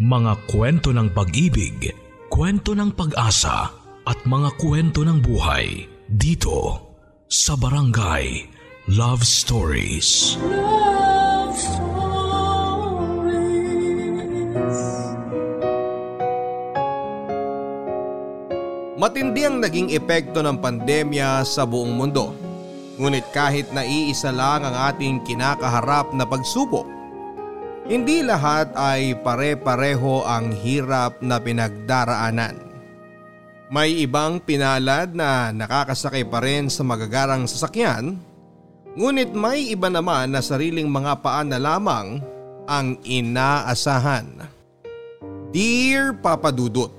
[0.00, 1.92] Mga kwento ng pag-ibig,
[2.32, 3.68] kwento ng pag-asa
[4.08, 6.88] at mga kwento ng buhay dito
[7.28, 8.48] sa Barangay
[8.96, 10.40] Love Stories.
[10.40, 12.00] Love Stories.
[18.96, 22.32] Matindi ang naging epekto ng pandemya sa buong mundo.
[22.96, 26.88] Ngunit kahit na iisa lang ang ating kinakaharap na pagsubok,
[27.90, 32.54] hindi lahat ay pare-pareho ang hirap na pinagdaraanan.
[33.66, 38.14] May ibang pinalad na nakakasakay pa rin sa magagarang sasakyan,
[38.94, 42.22] ngunit may iba naman na sariling mga paan na lamang
[42.70, 44.46] ang inaasahan.
[45.50, 46.94] Dear Papa Dudut,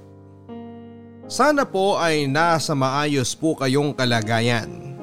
[1.32, 5.00] Sana po ay nasa maayos po kayong kalagayan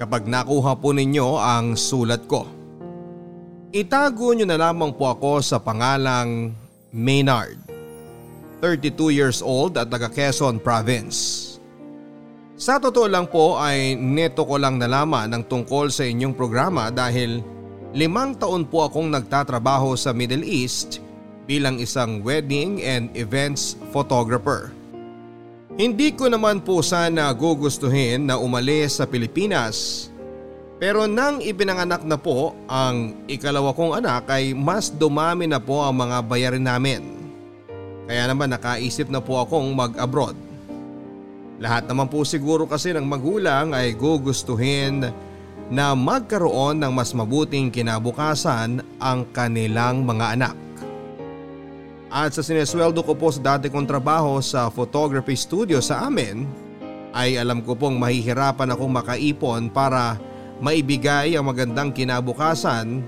[0.00, 2.55] kapag nakuha po ninyo ang sulat ko.
[3.76, 6.56] Itago nyo na lamang po ako sa pangalang
[6.96, 7.60] Maynard.
[8.64, 11.44] 32 years old at taga Quezon Province.
[12.56, 17.44] Sa totoo lang po ay neto ko lang nalaman ng tungkol sa inyong programa dahil
[17.92, 21.04] limang taon po akong nagtatrabaho sa Middle East
[21.44, 24.72] bilang isang wedding and events photographer.
[25.76, 30.08] Hindi ko naman po sana gugustuhin na umalis sa Pilipinas
[30.76, 35.96] pero nang ipinanganak na po ang ikalawa kong anak ay mas dumami na po ang
[35.96, 37.02] mga bayarin namin.
[38.06, 40.36] Kaya naman nakaisip na po akong mag-abroad.
[41.56, 45.08] Lahat naman po siguro kasi ng magulang ay gugustuhin
[45.72, 50.56] na magkaroon ng mas mabuting kinabukasan ang kanilang mga anak.
[52.12, 56.46] At sa sinesweldo ko po sa dati kong trabaho sa photography studio sa amin
[57.16, 60.20] ay alam ko pong mahihirapan akong makaipon para
[60.60, 63.04] maibigay ang magandang kinabukasan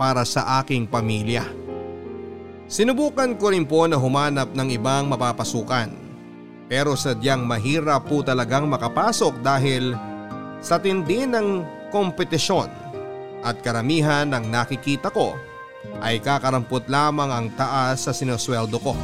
[0.00, 1.44] para sa aking pamilya.
[2.70, 5.90] Sinubukan ko rin po na humanap ng ibang mapapasukan
[6.70, 9.92] pero sadyang mahirap po talagang makapasok dahil
[10.62, 12.70] sa tindi ng kompetisyon
[13.42, 15.34] at karamihan ng nakikita ko
[15.98, 18.94] ay kakarampot lamang ang taas sa sinosweldo ko.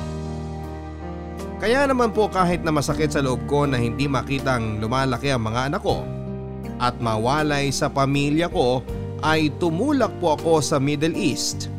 [1.57, 5.73] Kaya naman po kahit na masakit sa loob ko na hindi makitang lumalaki ang mga
[5.73, 6.16] anak ko
[6.77, 8.85] at mawalay sa pamilya ko
[9.25, 11.73] ay tumulak po ako sa Middle East.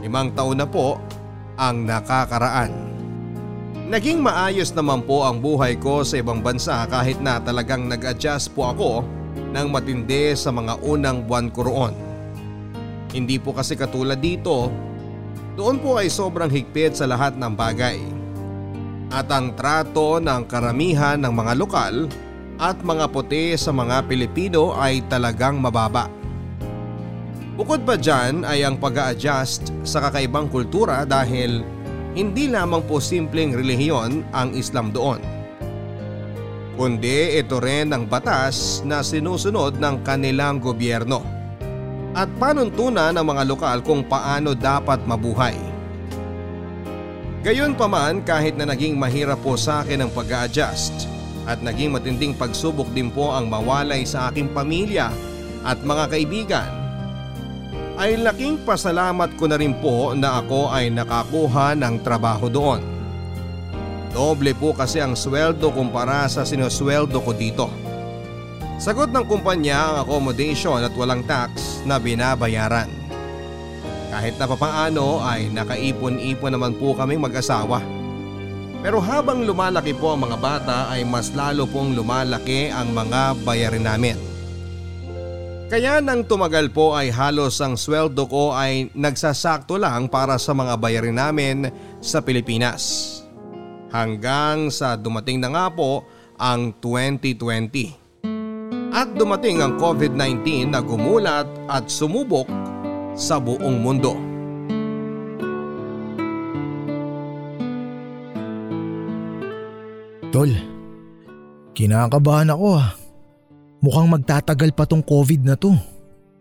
[0.00, 0.96] Limang taon na po
[1.58, 2.72] ang nakakaraan.
[3.88, 8.72] Naging maayos naman po ang buhay ko sa ibang bansa kahit na talagang nag-adjust po
[8.72, 8.92] ako
[9.48, 11.94] ng matindi sa mga unang buwan ko roon.
[13.08, 14.68] Hindi po kasi katulad dito,
[15.56, 17.98] doon po ay sobrang higpit sa lahat ng bagay.
[19.08, 21.94] At ang trato ng karamihan ng mga lokal
[22.58, 26.10] at mga puti sa mga Pilipino ay talagang mababa.
[27.54, 31.62] Bukod pa dyan ay ang pag adjust sa kakaibang kultura dahil
[32.14, 35.18] hindi lamang po simpleng relihiyon ang Islam doon.
[36.78, 41.22] Kundi ito rin ang batas na sinusunod ng kanilang gobyerno
[42.14, 45.58] at panuntunan ng mga lokal kung paano dapat mabuhay.
[47.42, 51.17] Gayon pa man kahit na naging mahirap po sa akin ang pag adjust
[51.48, 55.08] at naging matinding pagsubok din po ang mawalay sa aking pamilya
[55.64, 56.70] at mga kaibigan,
[57.98, 62.78] ay laking pasalamat ko na rin po na ako ay nakakuha ng trabaho doon.
[64.14, 67.66] Doble po kasi ang sweldo kumpara sa sinosweldo ko dito.
[68.78, 72.86] Sagot ng kumpanya ang accommodation at walang tax na binabayaran.
[74.14, 77.97] Kahit na papaano ay nakaipon-ipon naman po kaming mag-asawa.
[78.78, 83.82] Pero habang lumalaki po ang mga bata ay mas lalo pong lumalaki ang mga bayarin
[83.82, 84.18] namin.
[85.68, 90.80] Kaya nang tumagal po ay halos ang sweldo ko ay nagsasakto lang para sa mga
[90.80, 91.68] bayarin namin
[92.00, 93.04] sa Pilipinas.
[93.92, 96.08] Hanggang sa dumating na nga po
[96.40, 98.08] ang 2020.
[98.94, 102.48] At dumating ang COVID-19 na gumulat at sumubok
[103.12, 104.27] sa buong mundo.
[110.38, 110.54] Tol,
[111.74, 112.94] kinakabahan ako ah.
[113.82, 115.74] Mukhang magtatagal pa tong COVID na to.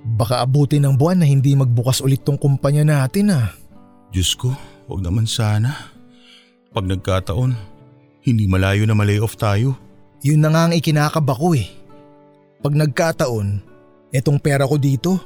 [0.06, 3.50] Baka abutin ng buwan na hindi magbukas ulit tong kumpanya natin ah.
[4.14, 4.54] Diyos ko,
[4.86, 5.90] wag naman sana.
[6.78, 7.58] Pag nagkataon,
[8.22, 9.74] hindi malayo na malay off tayo.
[10.22, 11.66] Yun na nga ang ikinakaba ko eh.
[12.62, 13.66] Pag nagkataon,
[14.14, 15.18] etong pera ko dito,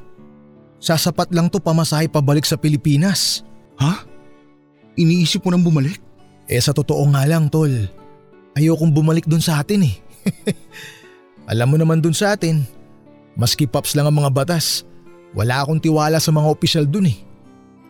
[0.79, 3.43] sasapat lang to pamasahe pabalik sa Pilipinas.
[3.83, 4.07] Ha?
[4.95, 5.99] Iniisip mo nang bumalik?
[6.47, 7.99] Eh sa totoo nga lang tol,
[8.55, 9.95] ayokong bumalik dun sa atin eh.
[11.51, 12.63] Alam mo naman dun sa atin,
[13.35, 14.87] maski pops lang ang mga batas,
[15.35, 17.17] wala akong tiwala sa mga opisyal dun eh.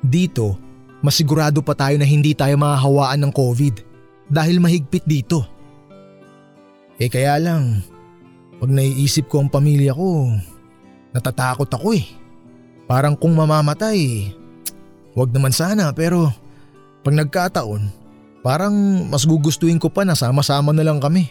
[0.02, 0.58] Dito,
[1.06, 3.76] masigurado pa tayo na hindi tayo mahahawaan ng COVID
[4.30, 5.46] dahil mahigpit dito.
[7.02, 7.82] Eh kaya lang,
[8.62, 10.30] pag naiisip ko ang pamilya ko,
[11.14, 12.06] natatakot ako eh.
[12.86, 14.30] Parang kung mamamatay,
[15.18, 16.30] wag naman sana pero
[17.02, 18.01] pag nagkataon,
[18.42, 21.30] parang mas gugustuhin ko pa na sama-sama na lang kami.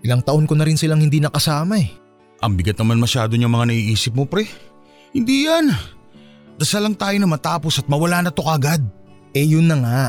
[0.00, 1.92] Ilang taon ko na rin silang hindi nakasama eh.
[2.40, 4.48] Ang bigat naman masyado niyang mga naiisip mo pre.
[5.12, 5.68] Hindi yan.
[6.56, 8.80] Dasal lang tayo na matapos at mawala na to kagad.
[9.36, 10.04] Eh yun na nga.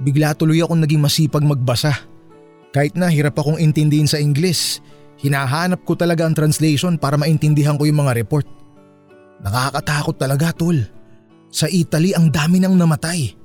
[0.00, 1.92] Bigla tuloy akong naging masipag magbasa.
[2.72, 4.80] Kahit na hirap akong intindihin sa Ingles,
[5.20, 8.48] hinahanap ko talaga ang translation para maintindihan ko yung mga report.
[9.44, 10.80] Nakakatakot talaga tol.
[11.52, 13.36] Sa Italy ang dami nang namatay.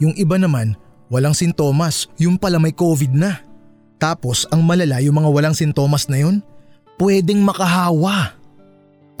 [0.00, 0.76] Yung iba naman,
[1.10, 3.42] walang sintomas, yung pala may COVID na.
[4.00, 6.40] Tapos ang malala yung mga walang sintomas na yun,
[6.96, 8.32] pwedeng makahawa.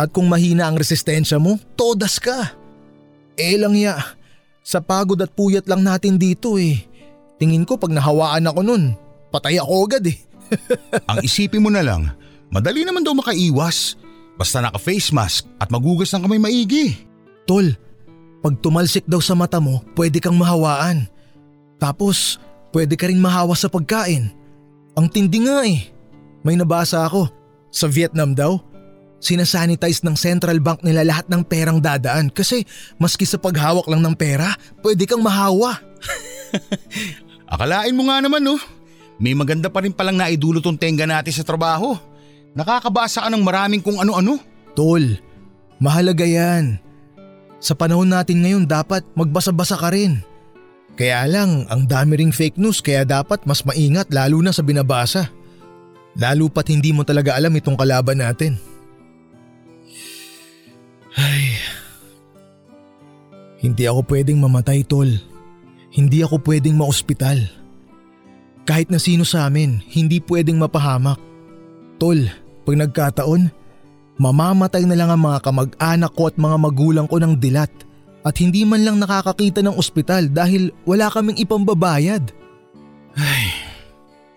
[0.00, 2.56] At kung mahina ang resistensya mo, todas ka.
[3.36, 4.16] Eh lang ya,
[4.64, 6.80] sa pagod at puyat lang natin dito eh.
[7.36, 8.96] Tingin ko pag nahawaan ako nun,
[9.28, 10.18] patay ako agad eh.
[11.10, 12.12] Ang isipin mo na lang,
[12.48, 13.96] madali naman daw makaiwas.
[14.40, 16.96] Basta naka-face mask at magugas ng kamay maigi.
[17.44, 17.76] Tol,
[18.40, 21.08] pag tumalsik daw sa mata mo, pwede kang mahawaan.
[21.80, 22.36] Tapos,
[22.76, 24.28] pwede ka rin mahawa sa pagkain.
[24.94, 25.88] Ang tindi nga eh.
[26.44, 27.32] May nabasa ako.
[27.72, 28.60] Sa Vietnam daw,
[29.22, 32.64] sinasanitize ng central bank nila lahat ng perang dadaan kasi
[32.96, 34.52] maski sa paghawak lang ng pera,
[34.84, 35.78] pwede kang mahawa.
[37.52, 38.56] Akalain mo nga naman no,
[39.20, 41.94] may maganda pa rin palang naidulot tong tenga natin sa trabaho.
[42.56, 44.40] Nakakabasa ka ng maraming kung ano-ano.
[44.74, 45.20] Tol,
[45.78, 46.80] mahalaga yan.
[47.60, 50.24] Sa panahon natin ngayon dapat magbasa-basa ka rin.
[50.98, 55.32] Kaya lang, ang dami ring fake news kaya dapat mas maingat lalo na sa binabasa.
[56.18, 58.58] Lalo pat hindi mo talaga alam itong kalaban natin.
[61.16, 61.56] Ay.
[63.60, 65.08] Hindi ako pwedeng mamatay, tol.
[65.90, 67.44] Hindi ako pwedeng maospital.
[68.64, 71.18] Kahit na sino sa amin, hindi pwedeng mapahamak.
[72.00, 72.30] Tol,
[72.64, 73.50] pag nagkataon,
[74.16, 77.72] mamamatay na lang ang mga kamag-anak ko at mga magulang ko ng dilat
[78.20, 82.24] at hindi man lang nakakakita ng ospital dahil wala kaming ipambabayad.
[83.16, 83.48] Ay,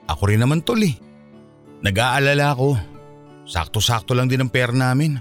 [0.07, 0.95] ako rin naman tol eh.
[1.83, 2.79] Nag-aalala ako.
[3.43, 5.19] Sakto-sakto lang din ang pera namin.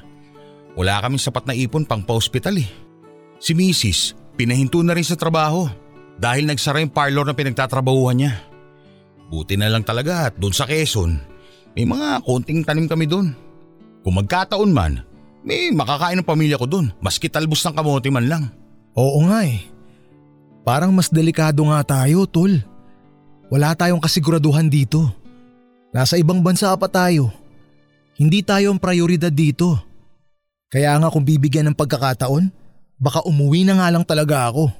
[0.78, 2.70] Wala kaming sapat na ipon pang pa-hospital eh.
[3.42, 4.14] Si Mrs.
[4.38, 5.66] pinahinto na rin sa trabaho
[6.14, 8.32] dahil nagsara yung parlor na pinagtatrabahuhan niya.
[9.26, 11.18] Buti na lang talaga at doon sa Quezon,
[11.74, 13.34] may mga konting tanim kami doon.
[14.06, 15.02] Kung magkataon man,
[15.42, 18.44] may makakain ng pamilya ko doon, maski talbos ng kamote man lang.
[18.94, 19.66] Oo nga eh.
[20.62, 22.62] Parang mas delikado nga tayo, tol.
[23.50, 25.10] Wala tayong kasiguraduhan dito.
[25.90, 27.28] Nasa ibang bansa pa tayo.
[28.16, 29.76] Hindi tayo ang prioridad dito.
[30.72, 32.48] Kaya nga kung bibigyan ng pagkakataon,
[32.96, 34.72] baka umuwi na nga lang talaga ako.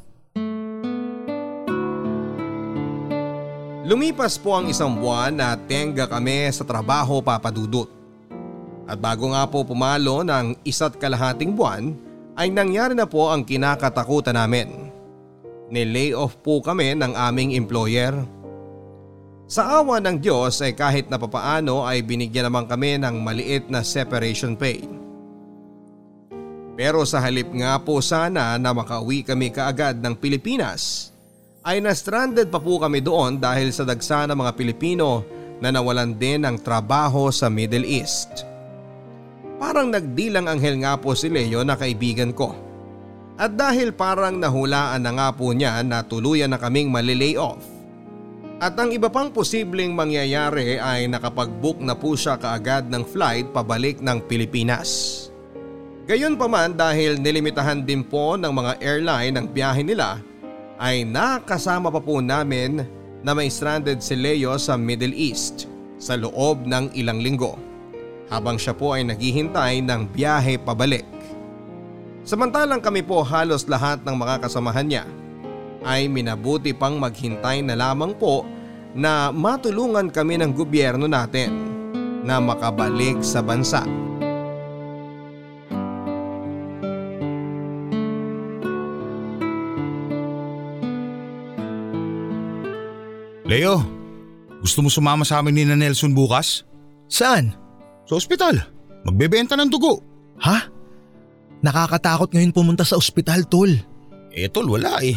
[3.82, 8.01] Lumipas po ang isang buwan na tenga kami sa trabaho papadudot.
[8.92, 11.96] At bago nga po pumalo ng isa't kalahating buwan
[12.36, 14.92] ay nangyari na po ang kinakatakutan namin.
[15.72, 18.12] Nilay off po kami ng aming employer.
[19.48, 23.80] Sa awa ng Diyos ay kahit na papaano ay binigyan naman kami ng maliit na
[23.80, 24.84] separation pay.
[26.76, 31.08] Pero sa halip nga po sana na makauwi kami kaagad ng Pilipinas
[31.64, 35.24] ay na-stranded pa po kami doon dahil sa dagsa ng mga Pilipino
[35.64, 38.51] na nawalan din ng trabaho sa Middle East.
[39.62, 42.50] Parang nagdilang anghel nga po si Leo na kaibigan ko.
[43.38, 47.62] At dahil parang nahulaan na nga po niya na tuluyan na kaming malilay off.
[48.58, 54.02] At ang iba pang posibleng mangyayari ay nakapag-book na po siya kaagad ng flight pabalik
[54.02, 54.90] ng Pilipinas.
[56.10, 60.18] Gayon pa man dahil nilimitahan din po ng mga airline ang biyahe nila
[60.82, 62.82] ay nakasama pa po namin
[63.22, 65.70] na may stranded si Leo sa Middle East
[66.02, 67.71] sa loob ng ilang linggo
[68.28, 71.06] habang siya po ay naghihintay ng biyahe pabalik.
[72.22, 75.04] Samantalang kami po halos lahat ng mga kasamahan niya
[75.82, 78.46] ay minabuti pang maghintay na lamang po
[78.94, 81.50] na matulungan kami ng gobyerno natin
[82.22, 83.82] na makabalik sa bansa.
[93.42, 93.84] Leo,
[94.64, 96.64] gusto mo sumama sa amin ni na Nelson bukas?
[97.04, 97.61] Saan?
[98.06, 98.58] Sa ospital.
[99.06, 100.02] Magbebenta ng dugo.
[100.42, 100.68] Ha?
[101.62, 103.70] Nakakatakot ngayon pumunta sa ospital, tol.
[104.34, 105.14] Eh tol, wala eh.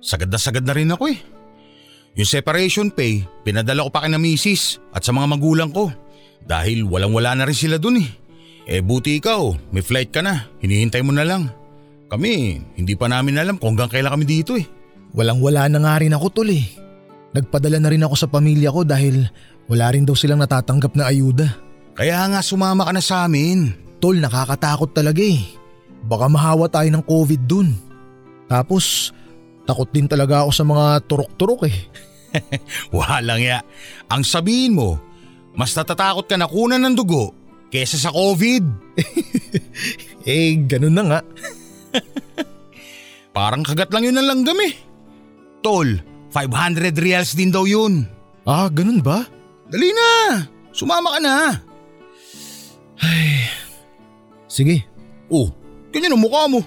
[0.00, 1.18] Sagad na sagad na rin ako eh.
[2.14, 5.90] Yung separation pay, pinadala ko pa kay na misis at sa mga magulang ko.
[6.44, 8.08] Dahil walang wala na rin sila dun eh.
[8.64, 11.52] Eh buti ikaw, may flight ka na, hinihintay mo na lang.
[12.08, 14.64] Kami, hindi pa namin alam kung hanggang kailan kami dito eh.
[15.12, 16.64] Walang wala na nga rin ako tol eh.
[17.34, 19.26] Nagpadala na rin ako sa pamilya ko dahil
[19.66, 21.48] wala rin daw silang natatanggap na ayuda.
[21.94, 23.70] Kaya nga sumama ka na sa amin.
[24.02, 25.46] Tol, nakakatakot talaga eh.
[26.04, 27.70] Baka mahawa tayo ng COVID dun.
[28.50, 29.14] Tapos,
[29.64, 31.78] takot din talaga ako sa mga turok-turok eh.
[32.94, 33.62] Walang ya.
[34.10, 34.98] Ang sabihin mo,
[35.54, 37.30] mas natatakot ka na kunan ng dugo
[37.70, 38.64] kesa sa COVID.
[40.28, 41.20] eh, ganun na nga.
[43.36, 44.74] Parang kagat lang yun ng langgam eh.
[45.62, 45.88] Tol,
[46.34, 48.02] 500 reals din daw yun.
[48.44, 49.24] Ah, ganun ba?
[49.70, 50.44] Dali na!
[50.74, 51.36] Sumama ka na!
[53.00, 53.50] Ay,
[54.46, 54.86] sige.
[55.26, 55.50] Oh,
[55.90, 56.60] ganyan ang mukha mo.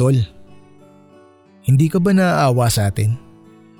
[0.00, 0.16] Tol,
[1.62, 3.14] hindi ka ba naaawa sa atin?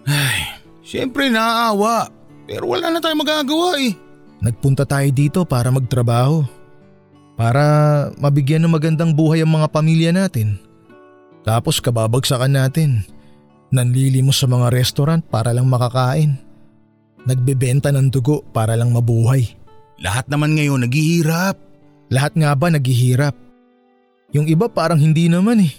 [0.07, 2.11] Ay, siyempre naaawa.
[2.47, 3.95] Pero wala na tayong magagawa eh.
[4.43, 6.43] Nagpunta tayo dito para magtrabaho.
[7.39, 7.63] Para
[8.19, 10.59] mabigyan ng magandang buhay ang mga pamilya natin.
[11.47, 13.07] Tapos kababagsakan natin.
[13.73, 16.37] Nanlilimos sa mga restaurant para lang makakain.
[17.25, 19.62] Nagbebenta ng dugo para lang mabuhay.
[20.03, 21.55] Lahat naman ngayon naghihirap.
[22.11, 23.39] Lahat nga ba naghihirap?
[24.35, 25.73] Yung iba parang hindi naman eh.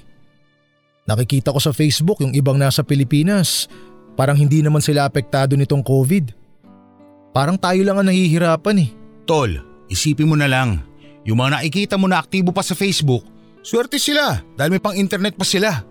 [1.04, 3.68] Nakikita ko sa Facebook yung ibang nasa Pilipinas.
[4.16, 6.32] Parang hindi naman sila apektado nitong COVID.
[7.36, 8.90] Parang tayo lang ang nahihirapan eh.
[9.28, 9.60] Tol,
[9.92, 10.80] isipin mo na lang.
[11.28, 13.28] Yung mga nakikita mo na aktibo pa sa Facebook,
[13.60, 15.84] swerte sila dahil may pang internet pa sila.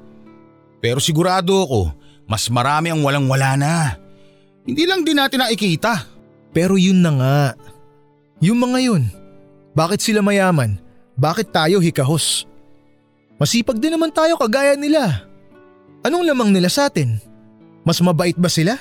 [0.81, 1.93] Pero sigurado ako,
[2.25, 4.01] mas marami ang walang wala na.
[4.65, 6.09] Hindi lang din natin nakikita.
[6.53, 7.39] Pero yun na nga.
[8.43, 9.07] Yung mga yun,
[9.71, 10.75] bakit sila mayaman?
[11.15, 12.43] Bakit tayo hikahos?
[13.39, 15.31] Masipag din naman tayo kagaya nila.
[16.03, 17.23] Anong lamang nila sa atin?
[17.87, 18.75] Mas mabait ba sila?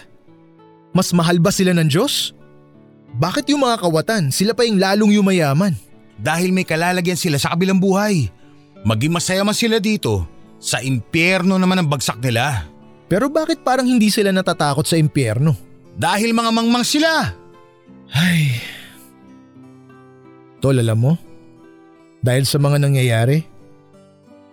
[0.89, 2.33] Mas mahal ba sila ng Diyos?
[3.13, 5.77] Bakit yung mga kawatan sila pa yung lalong yumayaman?
[6.17, 8.33] Dahil may kalalagyan sila sa kabilang buhay.
[8.81, 10.25] Maging masaya man sila dito,
[10.57, 12.65] sa impyerno naman ang bagsak nila.
[13.05, 15.53] Pero bakit parang hindi sila natatakot sa impyerno?
[15.93, 17.29] Dahil mga mangmang sila.
[18.09, 18.80] Ay.
[20.61, 21.17] Tol, alam mo?
[22.21, 23.41] Dahil sa mga nangyayari,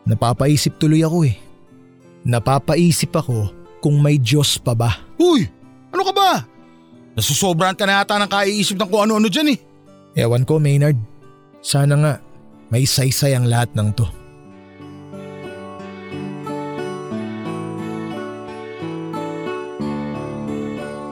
[0.08, 1.36] napapaisip tuloy ako eh.
[2.24, 3.52] Napapaisip ako
[3.84, 5.04] kung may Diyos pa ba.
[5.20, 5.44] Uy!
[5.92, 6.48] Ano ka ba?
[7.12, 9.58] Nasusobrahan ka na yata ng kaiisip ng kung ano-ano dyan eh.
[10.16, 10.96] Ewan ko, Maynard.
[11.60, 12.12] Sana nga,
[12.72, 14.08] may saysay ang lahat ng to.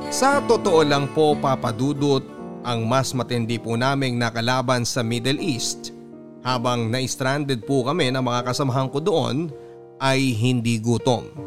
[0.08, 2.35] Sa totoo lang po papadudot
[2.66, 5.94] ang mas matindi po naming nakalaban sa Middle East
[6.42, 9.54] habang na-stranded po kami ng mga kasamahan ko doon
[10.02, 11.46] ay hindi gutom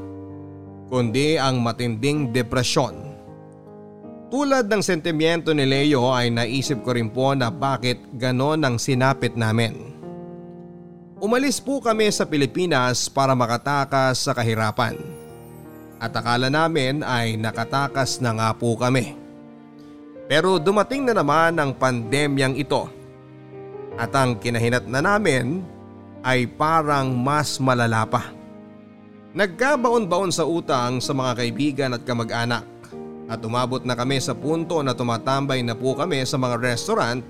[0.89, 2.97] kundi ang matinding depresyon.
[4.29, 9.33] Tulad ng sentimiento ni Leo ay naisip ko rin po na bakit ganon ang sinapit
[9.37, 9.89] namin.
[11.21, 14.97] Umalis po kami sa Pilipinas para makatakas sa kahirapan.
[15.99, 19.17] At akala namin ay nakatakas na nga po kami.
[20.29, 22.85] Pero dumating na naman ang pandemyang ito.
[23.97, 25.65] At ang kinahinat na namin
[26.21, 28.29] ay parang mas malala pa.
[29.33, 32.65] Nagkabaon-baon sa utang sa mga kaibigan at kamag-anak
[33.29, 37.25] at umabot na kami sa punto na tumatambay na po kami sa mga restaurant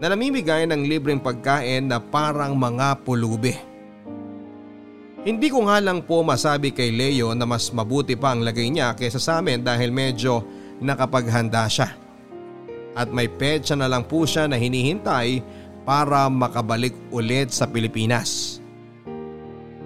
[0.00, 3.56] na namimigay ng libreng pagkain na parang mga pulubi.
[5.24, 8.92] Hindi ko nga lang po masabi kay Leo na mas mabuti pa ang lagay niya
[8.92, 10.44] kaysa sa amin dahil medyo
[10.84, 12.03] nakapaghanda siya.
[12.94, 15.42] At may petsa na lang po siya na hinihintay
[15.82, 18.62] para makabalik ulit sa Pilipinas.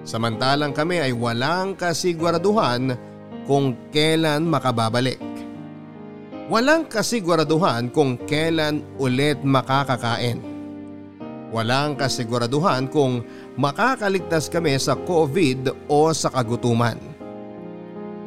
[0.05, 2.97] Samantalang kami ay walang kasiguraduhan
[3.45, 5.21] kung kailan makababalik.
[6.49, 10.41] Walang kasiguraduhan kung kailan ulit makakakain.
[11.53, 13.25] Walang kasiguraduhan kung
[13.57, 16.97] makakaligtas kami sa COVID o sa kagutuman.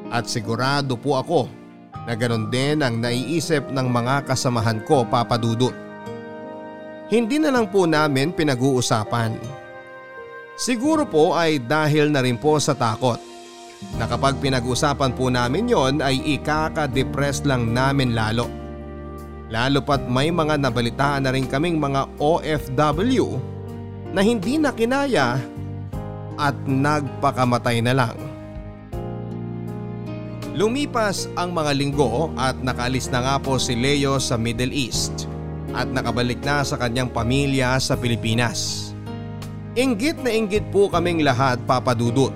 [0.09, 1.60] At sigurado po ako
[2.05, 5.73] na ganon din ang naiisip ng mga kasamahan ko papadudot.
[7.11, 9.61] Hindi na lang po namin pinag-uusapan
[10.61, 13.17] Siguro po ay dahil na rin po sa takot
[13.97, 18.45] na kapag pinag-usapan po namin yon ay ikaka-depress lang namin lalo.
[19.49, 23.41] Lalo pat may mga nabalitaan na rin kaming mga OFW
[24.13, 25.41] na hindi na kinaya
[26.37, 28.30] at nagpakamatay na lang.
[30.51, 35.31] Lumipas ang mga linggo at nakaalis na nga po si Leo sa Middle East
[35.71, 38.91] at nakabalik na sa kanyang pamilya sa Pilipinas.
[39.79, 42.35] Inggit na inggit po kaming lahat papadudot.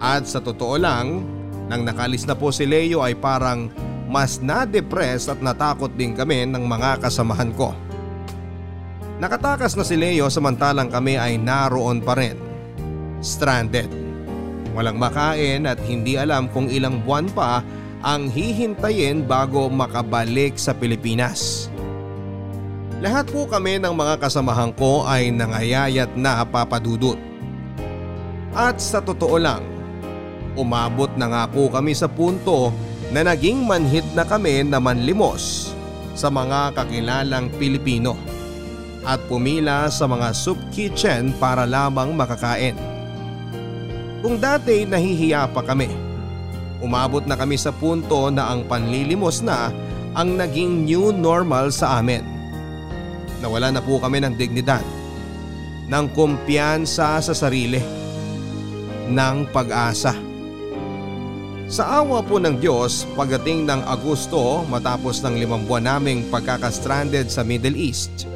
[0.00, 1.28] At sa totoo lang,
[1.68, 3.68] nang nakalis na po si Leo ay parang
[4.08, 7.76] mas na-depress at natakot din kami ng mga kasamahan ko.
[9.20, 12.36] Nakatakas na si Leo samantalang kami ay naroon pa rin.
[13.24, 14.05] stranded.
[14.76, 17.64] Walang makain at hindi alam kung ilang buwan pa
[18.04, 21.72] ang hihintayin bago makabalik sa Pilipinas.
[23.00, 27.16] Lahat po kami ng mga kasamahan ko ay nangayayat na papadudot.
[28.52, 29.64] At sa totoo lang,
[30.56, 32.72] umabot na nga po kami sa punto
[33.12, 35.72] na naging manhid na kami na manlimos
[36.16, 38.16] sa mga kakilalang Pilipino
[39.04, 42.95] at pumila sa mga soup kitchen para lamang makakain.
[44.26, 45.86] Kung dati nahihiya pa kami,
[46.82, 49.70] umabot na kami sa punto na ang panlilimos na
[50.18, 52.26] ang naging new normal sa amin.
[53.38, 54.82] Nawala na po kami ng dignidad,
[55.86, 57.78] ng kumpiyansa sa sarili,
[59.14, 60.18] ng pag-asa.
[61.70, 67.46] Sa awa po ng Diyos, pagdating ng Agosto matapos ng limang buwan naming pagkakastranded sa
[67.46, 68.26] Middle East,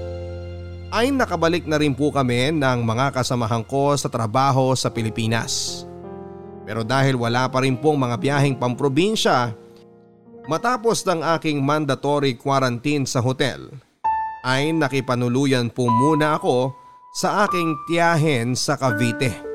[0.91, 5.83] ay nakabalik na rin po kami ng mga kasamahan ko sa trabaho sa Pilipinas.
[6.67, 9.55] Pero dahil wala pa rin pong mga biyaheng pamprobinsya,
[10.51, 13.71] matapos ng aking mandatory quarantine sa hotel,
[14.47, 16.75] ay nakipanuluyan po muna ako
[17.15, 19.50] sa aking tiyahin sa Cavite.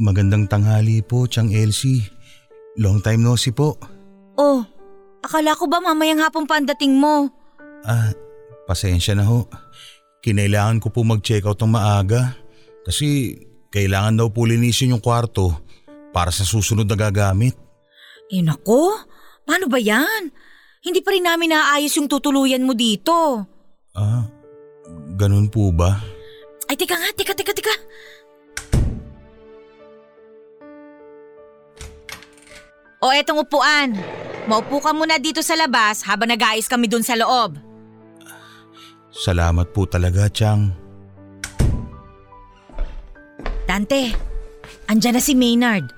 [0.00, 2.00] Magandang tanghali po, Chang Elsie.
[2.80, 3.76] Long time no see po.
[4.40, 4.64] Oh,
[5.20, 7.28] akala ko ba mamayang hapon pa ang dating mo?
[7.84, 8.16] Ah,
[8.64, 9.44] pasensya na ho.
[10.24, 12.40] Kinailangan ko po mag-check out ng maaga.
[12.88, 13.36] Kasi
[13.68, 15.52] kailangan daw po linisin yung kwarto
[16.16, 17.52] para sa susunod na gagamit.
[18.32, 18.96] Eh nako,
[19.44, 20.32] paano ba yan?
[20.80, 23.44] Hindi pa rin namin naayos yung tutuluyan mo dito.
[23.92, 24.24] Ah,
[25.20, 26.00] ganun po ba?
[26.72, 27.74] Ay, teka nga, teka, teka, teka.
[33.02, 33.98] O etong upuan.
[34.46, 37.58] Maupo ka muna dito sa labas habang nag-aayos kami dun sa loob.
[39.10, 40.70] Salamat po talaga, Chang.
[43.66, 44.14] Dante,
[44.86, 45.90] andyan na si Maynard.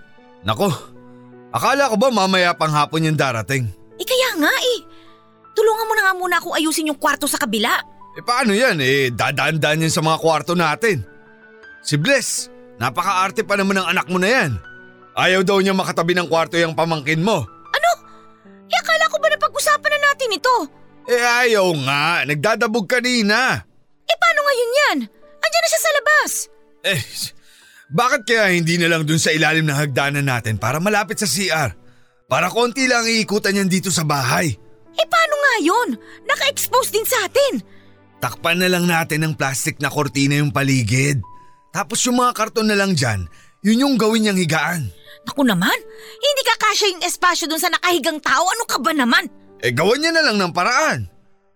[0.44, 0.72] Nako,
[1.52, 3.68] akala ko ba mamaya pang hapon yung darating?
[4.00, 4.78] Eh kaya nga eh.
[5.55, 7.81] Tulungan mo na nga muna akong ayusin yung kwarto sa kabila.
[8.14, 11.05] Eh paano yan eh, dadaan-daan yan sa mga kwarto natin.
[11.85, 12.48] Si Bless,
[12.81, 14.50] napaka-arte pa naman ng anak mo na yan.
[15.14, 17.46] Ayaw daw niya makatabi ng kwarto yung pamangkin mo.
[17.46, 17.90] Ano?
[18.66, 20.57] Eh akala ko ba napag-usapan na natin ito?
[21.07, 23.62] Eh ayaw nga, nagdadabog kanina.
[24.05, 24.98] Eh paano ngayon yan?
[25.38, 26.31] Andiyan na siya sa labas.
[26.85, 27.00] Eh,
[27.94, 31.70] bakit kaya hindi na lang dun sa ilalim ng hagdanan natin para malapit sa CR?
[32.27, 34.50] Para konti lang iikutan yan dito sa bahay.
[34.94, 35.88] Eh paano nga yun?
[36.27, 37.62] Naka-expose din sa atin.
[38.18, 41.20] Takpan na lang natin ng plastic na kortina yung paligid.
[41.70, 43.29] Tapos yung mga karton na lang dyan,
[43.61, 44.88] yun yung gawin niyang higaan.
[45.22, 45.79] Naku naman,
[46.18, 48.42] hindi ka kasya yung espasyo dun sa nakahigang tao.
[48.42, 49.31] Ano ka ba naman?
[49.62, 51.07] Eh gawan niya na lang ng paraan.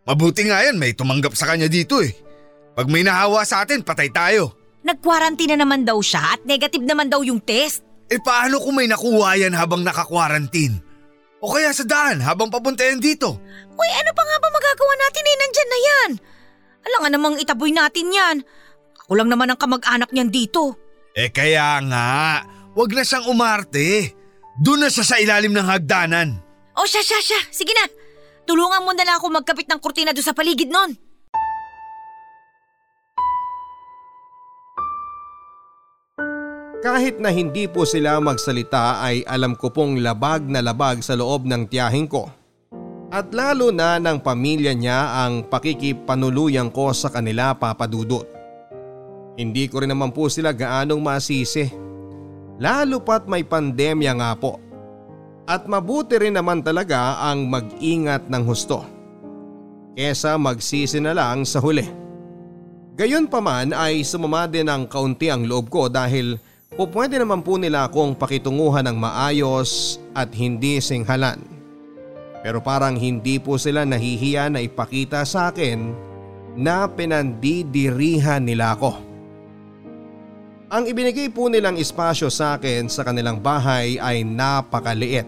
[0.08, 2.14] Mabuti nga yan may tumanggap sa kanya dito eh.
[2.78, 4.54] Pag may nahawa sa atin, patay tayo.
[4.86, 7.82] Nag-quarantine na naman daw siya at negative naman daw yung test.
[8.08, 10.80] Eh paano kung may nakuha yan habang naka-quarantine?
[11.44, 13.36] O kaya sa daan habang papunta yan dito?
[13.76, 15.36] Uy, ano pa nga ba magagawa natin eh?
[15.36, 16.10] Nandyan na yan.
[16.88, 18.36] Alam nga namang itaboy natin yan.
[19.04, 20.74] Ako lang naman ang kamag-anak niyan dito.
[21.12, 22.08] Eh kaya nga,
[22.78, 24.14] wag na siyang umarte.
[24.62, 26.38] Doon na siya sa ilalim ng hagdanan.
[26.78, 27.40] O siya, siya, siya.
[27.50, 27.90] Sige na.
[28.46, 30.94] Tulungan mo na lang ako magkapit ng kurtina doon sa paligid nun.
[36.78, 41.42] Kahit na hindi po sila magsalita ay alam ko pong labag na labag sa loob
[41.42, 42.30] ng tiyahing ko.
[43.10, 48.22] At lalo na ng pamilya niya ang pakikipanuluyan ko sa kanila papadudot.
[49.34, 51.87] Hindi ko rin naman po sila gaanong masisi.
[52.58, 54.58] Lalo pat may pandemya nga po.
[55.48, 58.84] At mabuti rin naman talaga ang mag-ingat ng husto.
[59.94, 61.86] Kesa magsisi na lang sa huli.
[62.98, 66.34] Gayon pa man ay sumama din ng kaunti ang loob ko dahil
[66.74, 71.38] o pwede naman po nila akong pakitunguhan ng maayos at hindi singhalan.
[72.42, 75.94] Pero parang hindi po sila nahihiya na ipakita sa akin
[76.58, 79.07] na pinandidirihan nila ako.
[80.68, 85.24] Ang ibinigay po nilang espasyo sa akin sa kanilang bahay ay napakaliit.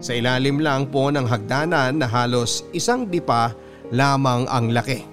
[0.00, 3.52] Sa ilalim lang po ng hagdanan na halos isang dipa
[3.92, 5.04] lamang ang laki.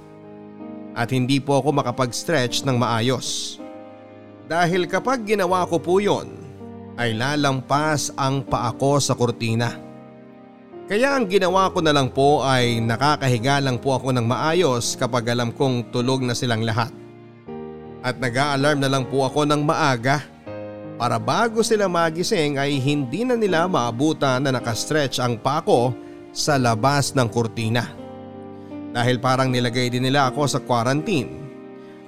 [0.95, 3.59] At hindi po ako makapag-stretch ng maayos.
[4.47, 6.39] Dahil kapag ginawa ko po yon
[6.95, 9.75] ay lalampas ang paa ko sa kurtina.
[10.87, 15.35] Kaya ang ginawa ko na lang po ay nakakahiga lang po ako ng maayos kapag
[15.35, 17.02] alam kong tulog na silang lahat.
[18.03, 20.19] At nag-a-alarm na lang po ako ng maaga
[20.99, 25.95] para bago sila magising ay hindi na nila maabutan na nakastretch ang pako
[26.35, 27.87] sa labas ng kurtina.
[28.93, 31.41] Dahil parang nilagay din nila ako sa quarantine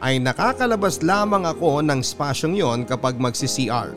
[0.03, 3.95] ay nakakalabas lamang ako ng spasyong yon kapag magsi-CR.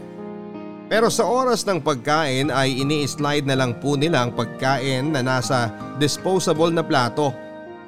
[0.89, 5.69] Pero sa oras ng pagkain ay ini-slide na lang po nila ang pagkain na nasa
[6.01, 7.29] disposable na plato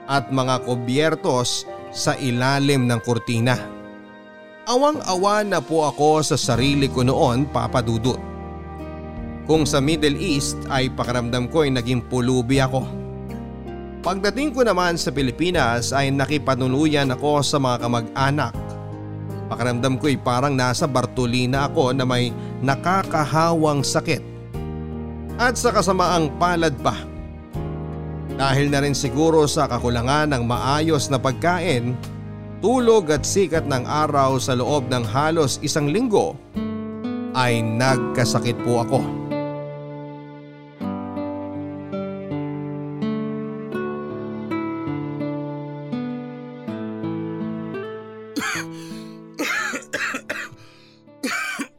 [0.04, 3.79] at mga kubyertos sa ilalim ng kurtina.
[4.68, 8.20] Awang-awa na po ako sa sarili ko noon papadudot.
[9.48, 12.86] Kung sa Middle East ay pakaramdam ko ay naging pulubi ako.
[14.00, 18.54] Pagdating ko naman sa Pilipinas ay nakipanuluyan ako sa mga kamag-anak
[19.50, 22.30] Pakiramdam ko ay parang nasa Bartolina ako na may
[22.62, 24.22] nakakahawang sakit.
[25.34, 26.94] At sa kasamaang palad pa.
[28.38, 31.98] Dahil na rin siguro sa kakulangan ng maayos na pagkain,
[32.60, 36.36] tulog at sikat ng araw sa loob ng halos isang linggo,
[37.32, 39.00] ay nagkasakit po ako.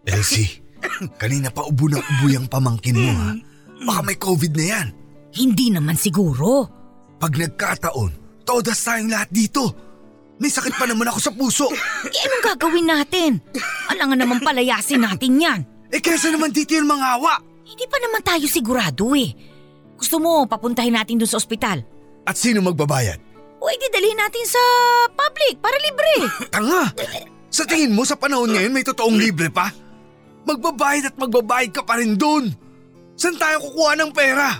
[0.06, 0.62] Elsie,
[1.22, 3.30] kanina pa ubo ng ubo yung pamangkin mo ha.
[3.82, 4.88] Baka may COVID na yan.
[5.34, 6.70] Hindi naman siguro.
[7.18, 9.91] Pag nagkataon, todas tayong lahat dito.
[10.42, 11.70] May sakit pa naman ako sa puso.
[12.10, 13.38] Eh anong gagawin natin?
[13.94, 15.60] Alangan naman palayasin natin yan.
[15.94, 17.38] Eh kesa naman dito yung mga awa.
[17.62, 19.38] Hindi pa naman tayo sigurado eh.
[20.02, 21.86] Gusto mo papuntahin natin dun sa ospital?
[22.26, 23.22] At sino magbabayad?
[23.62, 24.62] O edi dalhin natin sa
[25.14, 26.14] public para libre.
[26.50, 26.90] Tanga!
[27.54, 29.70] Sa tingin mo sa panahon ngayon may totoong libre pa?
[30.50, 32.50] Magbabayad at magbabayad ka pa rin doon.
[33.14, 34.58] Saan tayo kukuha ng pera?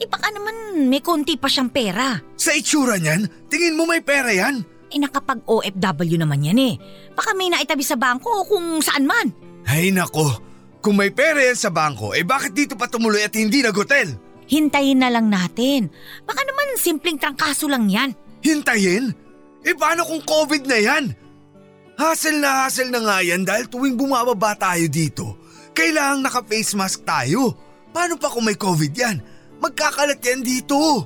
[0.00, 2.16] Eh baka naman may konti pa siyang pera.
[2.40, 4.64] Sa itsura niyan, tingin mo may pera yan?
[4.90, 6.74] Eh nakapag OFW naman yan eh.
[7.14, 9.30] Baka may naitabi sa bangko o kung saan man.
[9.70, 10.26] Ay nako,
[10.82, 14.18] kung may pera yan sa bangko, eh bakit dito pa tumuloy at hindi nag-hotel?
[14.50, 15.86] Hintayin na lang natin.
[16.26, 18.10] Baka naman simpleng trangkaso lang yan.
[18.42, 19.14] Hintayin?
[19.62, 21.04] Eh paano kung COVID na yan?
[21.94, 25.36] Hassle na hassle na nga yan dahil tuwing bumababa tayo dito,
[25.76, 27.54] kailangang naka-face mask tayo.
[27.92, 29.20] Paano pa kung may COVID yan?
[29.60, 31.04] Magkakalat yan dito.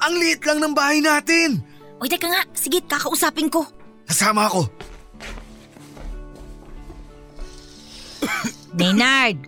[0.00, 1.60] Ang liit lang ng bahay natin.
[2.00, 3.68] O teka nga, sige kakausapin ko.
[4.08, 4.64] Kasama ako.
[8.78, 9.38] Maynard,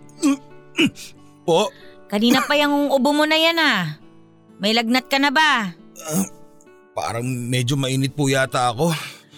[1.43, 1.67] Po,
[2.07, 3.99] kanina pa yung ubo mo na yan ah.
[4.63, 5.75] May lagnat ka na ba?
[6.93, 8.93] parang medyo mainit po yata ako.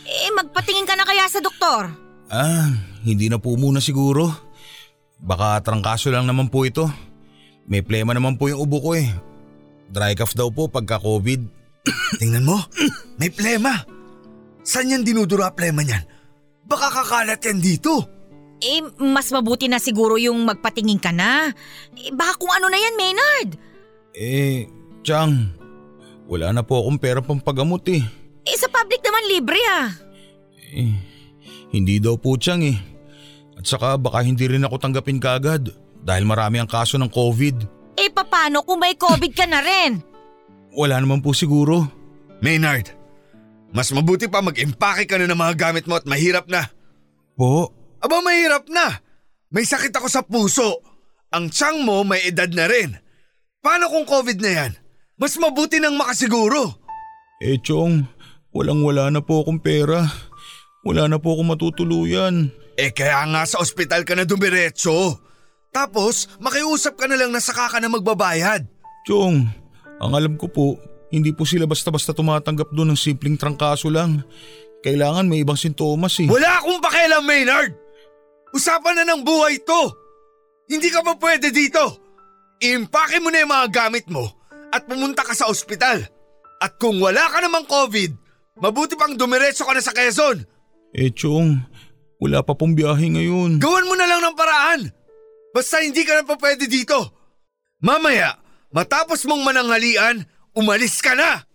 [0.05, 1.87] Eh magpatingin ka na kaya sa doktor.
[2.27, 2.67] Ah,
[3.01, 4.27] hindi na po muna siguro.
[5.17, 6.85] Baka trangkaso lang naman po ito.
[7.65, 9.07] May plema naman po yung ubo ko eh.
[9.89, 11.64] Dry cough daw po pagka COVID.
[12.21, 12.57] Tingnan mo,
[13.21, 13.85] may plema.
[14.65, 16.03] Saan yan dinudura plema niyan?
[16.65, 18.01] Baka kakalat yan dito.
[18.63, 21.53] Eh mas mabuti na siguro yung magpatingin ka na.
[21.93, 23.49] Eh baka kung ano na yan, Maynard.
[24.15, 24.65] Eh,
[25.05, 25.53] Chang,
[26.25, 28.01] wala na po akong pera pang pagamot eh.
[28.45, 29.93] Eh sa public naman libre ah.
[30.73, 30.97] Eh,
[31.69, 32.79] hindi daw po Chang eh.
[33.55, 35.69] At saka baka hindi rin ako tanggapin kagad
[36.01, 37.55] dahil marami ang kaso ng COVID.
[38.01, 40.14] Eh papano kung may COVID ka na rin?
[40.75, 41.87] Wala naman po siguro.
[42.43, 42.91] Maynard,
[43.71, 46.67] mas mabuti pa mag-impake ka na ng mga gamit mo at mahirap na.
[47.39, 47.71] Po,
[48.05, 49.01] Aba mahirap na.
[49.49, 50.83] May sakit ako sa puso.
[51.33, 52.93] Ang tiyang mo may edad na rin.
[53.65, 54.71] Paano kung COVID na yan?
[55.17, 56.77] Mas mabuti nang makasiguro.
[57.41, 58.05] eh Chong,
[58.53, 60.05] walang wala na po akong pera.
[60.85, 62.53] Wala na po akong matutuluyan.
[62.77, 65.17] Eh kaya nga sa ospital ka na dumiretso.
[65.73, 68.69] Tapos makiusap ka na lang na saka ka na magbabayad.
[69.09, 69.49] Chong,
[69.99, 70.65] ang alam ko po,
[71.13, 74.25] hindi po sila basta-basta tumatanggap doon ng simpleng trangkaso lang.
[74.83, 76.29] Kailangan may ibang sintomas eh.
[76.29, 77.73] Wala akong pakialam Maynard!
[78.53, 79.81] Usapan na ng buhay to!
[80.69, 81.83] Hindi ka pa pwede dito!
[82.61, 84.29] Iimpake mo na yung mga gamit mo
[84.71, 86.03] at pumunta ka sa ospital.
[86.59, 88.11] At kung wala ka namang COVID,
[88.59, 90.43] mabuti pang dumiretso ka na sa Quezon.
[90.95, 91.59] Eh Chong,
[92.23, 93.59] wala pa pong biyahe ngayon.
[93.59, 94.81] Gawan mo na lang ng paraan.
[95.51, 96.95] Basta hindi ka na pa pwede dito.
[97.83, 98.39] Mamaya,
[98.75, 101.47] matapos mong mananghalian, umalis ka na!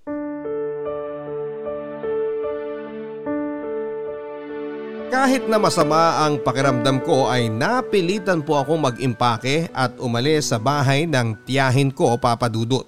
[5.10, 11.04] Kahit na masama ang pakiramdam ko ay napilitan po akong mag-impake at umalis sa bahay
[11.04, 12.86] ng tiyahin ko papadudot.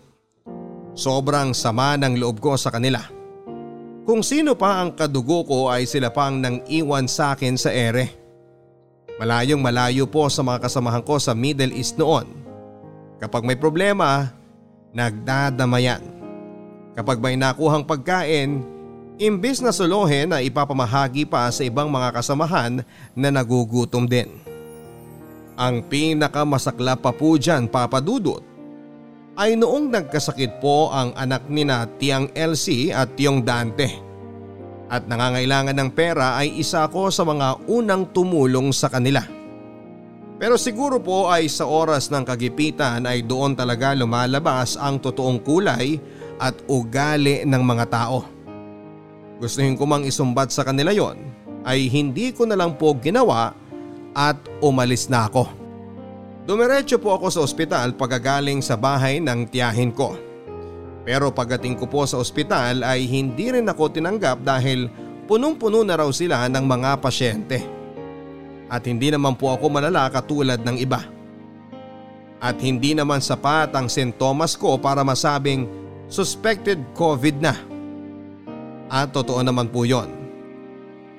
[0.97, 3.03] Sobrang sama ng loob ko sa kanila.
[4.07, 8.14] Kung sino pa ang kadugo ko ay sila pang nang iwan sa akin sa ere.
[9.18, 12.41] Malayong malayo po sa mga kasamahan ko sa Middle East noon.
[13.23, 14.35] Kapag may problema,
[14.91, 16.03] nagdadamayan.
[16.99, 18.67] Kapag may nakuhang pagkain,
[19.15, 22.83] imbis na solohin na ipapamahagi pa sa ibang mga kasamahan
[23.15, 24.27] na nagugutom din.
[25.55, 28.43] Ang pinakamasakla pa po dyan papadudot
[29.39, 33.87] ay noong nagkasakit po ang anak ni na Tiang Elsie at Tiong Dante.
[34.91, 39.25] At nangangailangan ng pera ay isa ko sa mga unang tumulong sa kanila.
[40.42, 46.02] Pero siguro po ay sa oras ng kagipitan ay doon talaga lumalabas ang totoong kulay
[46.42, 48.26] at ugali ng mga tao.
[49.38, 51.22] Gustuhin ko mang isumbat sa kanila yon
[51.62, 53.55] ay hindi ko na lang po ginawa
[54.18, 55.46] at umalis na ako.
[56.42, 60.18] Dumiretso po ako sa ospital pagagaling sa bahay ng tiyahin ko.
[61.07, 64.90] Pero pagdating ko po sa ospital ay hindi rin ako tinanggap dahil
[65.31, 67.82] punong-puno na raw sila ng mga pasyente.
[68.73, 71.05] At hindi naman po ako malala katulad ng iba.
[72.41, 75.69] At hindi naman sapat ang sintomas ko para masabing
[76.09, 77.53] suspected COVID na.
[78.89, 80.09] At totoo naman po yon.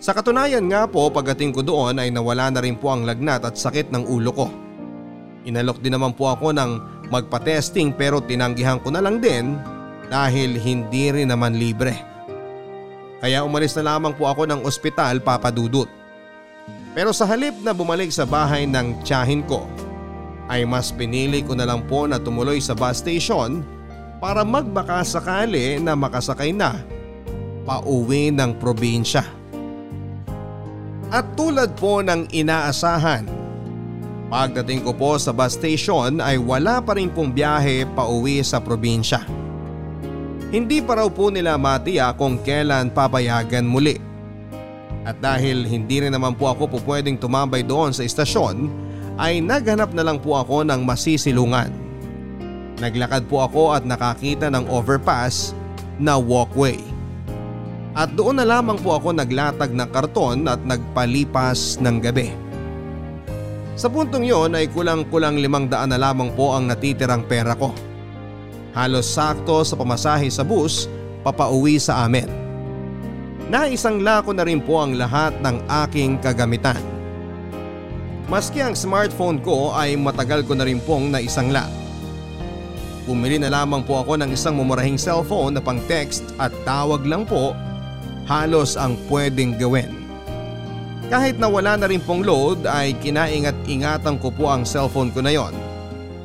[0.02, 3.56] Sa katunayan nga po pagdating ko doon ay nawala na rin po ang lagnat at
[3.56, 4.48] sakit ng ulo ko.
[5.46, 6.72] Inalok din naman po ako ng
[7.14, 9.56] magpa-testing pero tinanggihan ko na lang din
[10.10, 11.96] dahil hindi rin naman libre.
[13.24, 16.03] Kaya umalis na lamang po ako ng ospital papadudot.
[16.94, 19.66] Pero sa halip na bumalik sa bahay ng tiyahin ko
[20.46, 23.66] ay mas pinili ko na lang po na tumuloy sa bus station
[24.22, 26.78] para magbaka sakali na makasakay na
[27.66, 29.26] pauwi ng probinsya.
[31.10, 33.26] At tulad po ng inaasahan,
[34.30, 39.26] pagdating ko po sa bus station ay wala pa rin pong biyahe pauwi sa probinsya.
[40.54, 44.13] Hindi pa raw po nila matiya kung kailan papayagan muli.
[45.04, 46.80] At dahil hindi rin naman po ako po
[47.20, 48.72] tumambay doon sa istasyon
[49.20, 51.70] ay naghanap na lang po ako ng masisilungan.
[52.80, 55.54] Naglakad po ako at nakakita ng overpass
[56.02, 56.80] na walkway.
[57.94, 62.34] At doon na lamang po ako naglatag ng karton at nagpalipas ng gabi.
[63.78, 67.70] Sa puntong yon ay kulang-kulang limang daan na lamang po ang natitirang pera ko.
[68.74, 70.90] Halos sakto sa pamasahe sa bus
[71.22, 72.43] papauwi sa amin.
[73.54, 76.82] Naisangla ko na rin po ang lahat ng aking kagamitan.
[78.26, 81.70] Maski ang smartphone ko ay matagal ko na rin pong naisangla.
[83.06, 87.30] Bumili na lamang po ako ng isang mumurahing cellphone na pang text at tawag lang
[87.30, 87.54] po
[88.26, 90.02] halos ang pwedeng gawin.
[91.14, 95.30] Kahit na wala na rin pong load ay kinaingat-ingatan ko po ang cellphone ko na
[95.30, 95.54] yon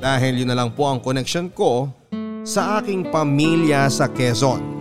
[0.01, 1.93] dahil yun na lang po ang connection ko
[2.41, 4.78] sa aking pamilya sa Quezon.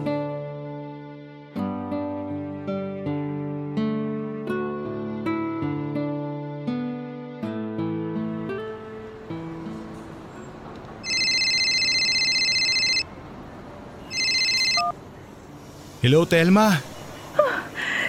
[16.08, 16.72] Hello, Telma.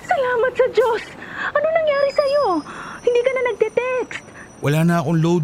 [0.07, 1.03] Salamat sa Diyos!
[1.51, 2.63] Ano nangyari sa'yo?
[3.03, 4.23] Hindi ka na nagte-text.
[4.63, 5.43] Wala na akong load.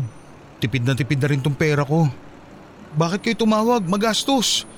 [0.62, 2.07] Tipid na tipid na rin tong pera ko.
[2.95, 3.83] Bakit kayo tumawag?
[3.90, 4.71] Magastos.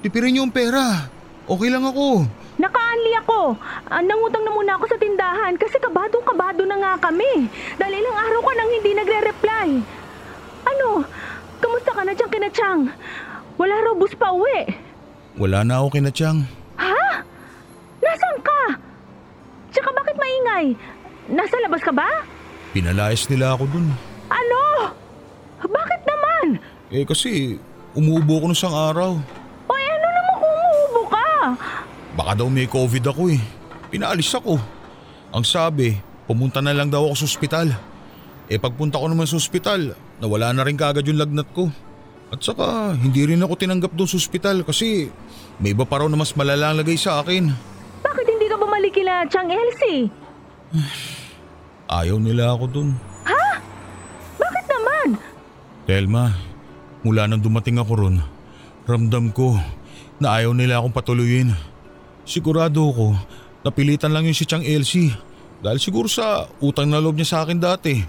[0.00, 1.12] Tipirin niyo yung pera.
[1.44, 2.24] Okay lang ako.
[2.56, 3.60] Naka-unli ako.
[3.92, 7.44] Ah, nangutang na muna ako sa tindahan kasi kabado-kabado na nga kami.
[7.76, 9.68] Dahil ilang araw ka nang hindi nagre-reply.
[10.64, 11.04] Ano?
[11.60, 12.80] Kamusta ka na dyan kinachang?
[13.60, 14.64] Wala raw bus pa uwi.
[15.36, 16.57] Wala na ako kinatsyang.
[16.78, 17.06] Ha?
[17.98, 18.60] Nasaan ka?
[19.74, 20.66] Tsaka bakit maingay?
[21.28, 22.08] Nasa labas ka ba?
[22.72, 23.86] Pinalayas nila ako dun.
[24.30, 24.94] Ano?
[25.58, 26.46] Bakit naman?
[26.94, 27.58] Eh kasi
[27.92, 29.18] umuubo ko nung isang araw.
[29.68, 31.28] O eh, ano naman kung umuubo ka?
[32.14, 33.42] Baka daw may COVID ako eh.
[33.90, 34.56] Pinaalis ako.
[35.34, 37.68] Ang sabi, pumunta na lang daw ako sa ospital.
[38.48, 41.68] Eh pagpunta ko naman sa ospital, nawala na rin kaagad yung lagnat ko.
[42.28, 45.08] At saka hindi rin ako tinanggap doon sa ospital kasi
[45.56, 47.48] may iba pa raw na mas malala ang lagay sa akin.
[48.04, 50.12] Bakit hindi ka bumalik kila Chang Elsie?
[51.88, 52.88] Ayaw nila ako doon.
[54.36, 55.08] Bakit naman?
[55.88, 56.36] Telma,
[57.00, 58.16] mula nang dumating ako ron,
[58.84, 59.56] ramdam ko
[60.20, 61.56] na ayaw nila akong patuluyin.
[62.28, 63.16] Sigurado ko,
[63.64, 65.16] napilitan lang yun si Chang Elsie
[65.64, 68.04] dahil siguro sa utang na loob niya sa akin dati.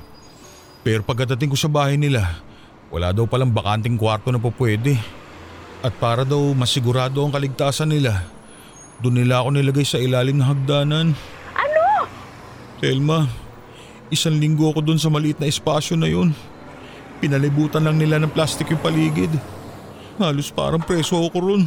[0.83, 2.43] Pero pagkadating ko sa bahay nila,
[2.89, 4.97] wala daw palang bakanting kwarto na po pwede.
[5.79, 8.25] At para daw masigurado ang kaligtasan nila,
[8.99, 11.15] doon nila ako nilagay sa ilalim ng hagdanan.
[11.55, 11.83] Ano?
[12.83, 13.29] Telma,
[14.11, 16.35] isang linggo ako doon sa maliit na espasyo na yun.
[17.23, 19.31] Pinalibutan lang nila ng plastic yung paligid.
[20.19, 21.63] Halos parang preso ako ron.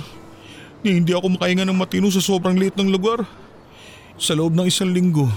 [0.84, 3.24] Ni hindi ako makahinga ng matino sa sobrang liit ng lugar.
[4.20, 5.30] Sa loob ng isang linggo,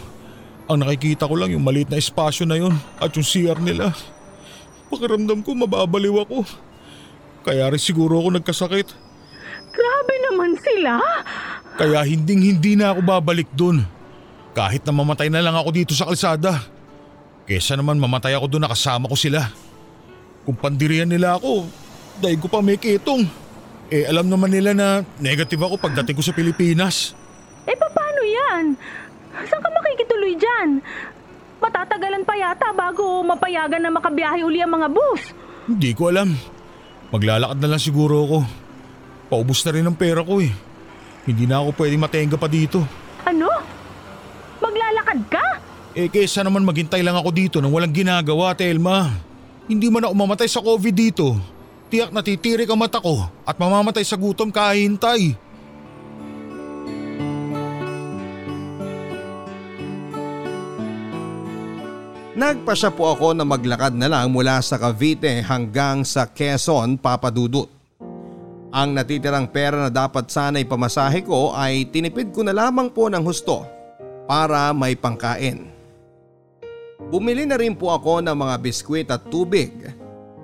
[0.67, 3.95] ang nakikita ko lang yung maliit na espasyo na yun at yung CR nila.
[4.89, 6.45] Pakiramdam ko mababaliw ako.
[7.45, 8.87] Kaya rin siguro ako nagkasakit.
[9.75, 10.97] Grabe naman sila.
[11.75, 13.83] Kaya hinding hindi na ako babalik doon.
[14.55, 16.63] Kahit na mamatay na lang ako dito sa kalsada.
[17.45, 19.51] Kesa naman mamatay ako doon nakasama ko sila.
[20.47, 21.67] Kung pandirian nila ako,
[22.23, 23.27] dahil ko pa may kitong.
[23.91, 27.13] Eh alam naman nila na negative ako pagdating ko sa Pilipinas.
[27.69, 28.65] Eh, paano yan?
[29.45, 30.79] Saan ka makikituloy dyan?
[31.59, 35.31] Matatagalan pa yata bago mapayagan na makabiyahe uli ang mga bus.
[35.65, 36.35] Hindi ko alam.
[37.09, 38.39] Maglalakad na lang siguro ako.
[39.31, 40.53] Paubos na rin ang pera ko eh.
[41.25, 42.85] Hindi na ako pwedeng matenga pa dito.
[43.25, 43.49] Ano?
[44.61, 45.45] Maglalakad ka?
[45.95, 49.09] Eh kesa naman maghintay lang ako dito nang walang ginagawa, Telma.
[49.65, 51.33] Hindi man ako mamatay sa COVID dito.
[51.89, 55.33] Tiyak natitirik ang mata ko at mamamatay sa gutom kahintay.
[62.35, 67.71] Nagpasya po ako na maglakad na lang mula sa Cavite hanggang sa Quezon, Papadudut.
[68.75, 73.23] Ang natitirang pera na dapat sana ipamasahe ko ay tinipid ko na lamang po ng
[73.23, 73.63] husto
[74.27, 75.71] para may pangkain.
[77.07, 79.71] Bumili na rin po ako ng mga biskwit at tubig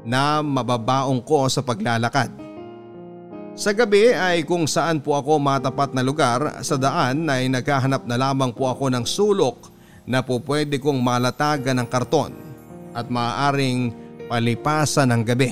[0.07, 2.31] na mababaong ko sa paglalakad.
[3.51, 8.15] Sa gabi ay kung saan po ako matapat na lugar sa daan ay naghahanap na
[8.15, 12.33] lamang po ako ng sulok na po pwede kong malatagan ng karton
[12.91, 13.93] at maaaring
[14.27, 15.51] palipasan ng gabi.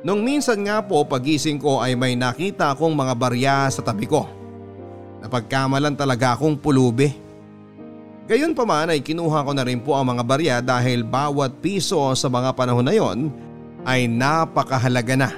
[0.00, 4.24] Nung minsan nga po pagising ko ay may nakita akong mga barya sa tabi ko.
[5.20, 7.12] Napagkamalan talaga akong pulubi.
[8.24, 12.00] Gayon pa man ay kinuha ko na rin po ang mga barya dahil bawat piso
[12.16, 13.28] sa mga panahon na yon
[13.84, 15.30] ay napakahalaga na.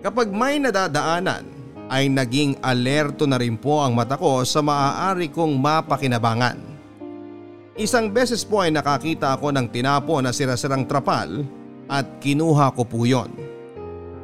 [0.00, 1.59] Kapag may nadadaanan
[1.90, 6.58] ay naging alerto na rin po ang mata ko sa maaari kong mapakinabangan.
[7.74, 11.42] Isang beses po ay nakakita ako ng tinapo na sirasirang trapal
[11.90, 13.34] at kinuha ko po yon.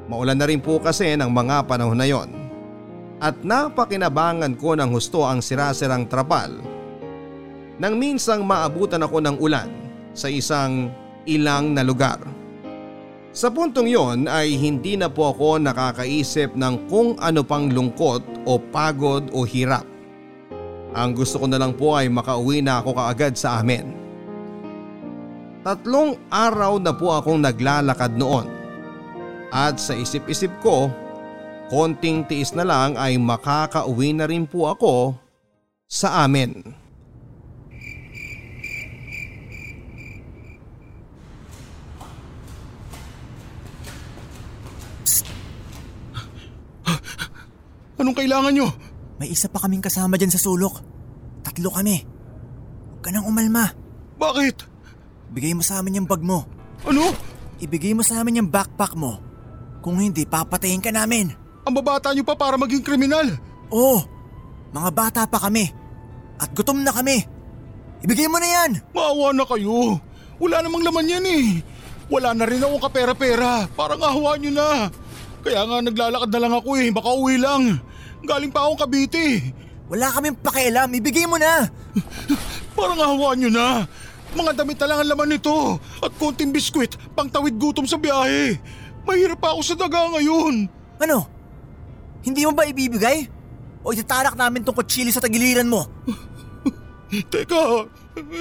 [0.06, 2.30] Maulan na rin po kasi ng mga panahon na yon.
[3.18, 6.54] At napakinabangan ko ng husto ang sirasirang trapal.
[7.82, 9.68] Nang minsang maabutan ako ng ulan
[10.14, 10.94] sa isang
[11.26, 12.35] ilang na lugar.
[13.36, 18.56] Sa puntong yon ay hindi na po ako nakakaisip ng kung ano pang lungkot o
[18.56, 19.84] pagod o hirap.
[20.96, 23.92] Ang gusto ko na lang po ay makauwi na ako kaagad sa amin.
[25.60, 28.48] Tatlong araw na po akong naglalakad noon.
[29.52, 30.88] At sa isip-isip ko,
[31.68, 35.12] konting tiis na lang ay makakauwi na rin po ako
[35.84, 36.64] sa amin.
[47.96, 48.68] Anong kailangan nyo?
[49.16, 50.84] May isa pa kaming kasama dyan sa sulok.
[51.40, 51.96] Tatlo kami.
[52.92, 53.72] Huwag ka nang umalma.
[54.20, 54.56] Bakit?
[55.32, 56.44] Bigay mo sa amin yung bag mo.
[56.84, 57.12] Ano?
[57.56, 59.16] Ibigay mo sa amin yung backpack mo.
[59.80, 61.32] Kung hindi, papatayin ka namin.
[61.64, 63.26] Ang babata nyo pa para maging kriminal.
[63.72, 63.98] Oo,
[64.70, 65.72] mga bata pa kami.
[66.36, 67.24] At gutom na kami.
[68.04, 68.70] Ibigay mo na yan.
[68.92, 69.96] Maawa na kayo.
[70.36, 71.46] Wala namang laman yan eh.
[72.12, 73.66] Wala na rin akong kapera-pera.
[73.72, 74.92] Parang ahawa nyo na.
[75.46, 76.90] Kaya nga naglalakad na lang ako eh.
[76.90, 77.78] Baka uwi lang.
[78.26, 79.54] Galing pa akong Cavite.
[79.86, 80.90] Wala kaming pakialam.
[80.90, 81.70] Ibigay mo na.
[82.74, 83.86] Parang ahawa nyo na.
[84.34, 85.78] Mga damit na lang ang laman nito.
[86.02, 88.58] At konting biskwit pang tawid gutom sa biyahe.
[89.06, 90.66] Mahirap pa ako sa daga ngayon.
[90.98, 91.30] Ano?
[92.26, 93.30] Hindi mo ba ibibigay?
[93.86, 95.86] O itatarak namin tong kutsili sa tagiliran mo?
[97.30, 97.86] Teka,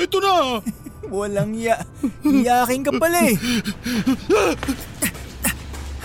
[0.02, 0.58] ito na.
[1.14, 1.78] Walang ya.
[2.26, 3.38] Iyakin ka pala eh.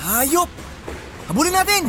[0.05, 0.60] Hayop!
[1.31, 1.87] Habulin natin!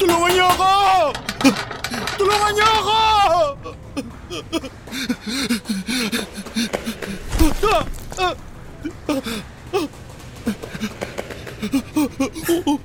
[0.00, 0.72] Tulungan niyo ako!
[2.16, 3.00] Tulungan niyo ako!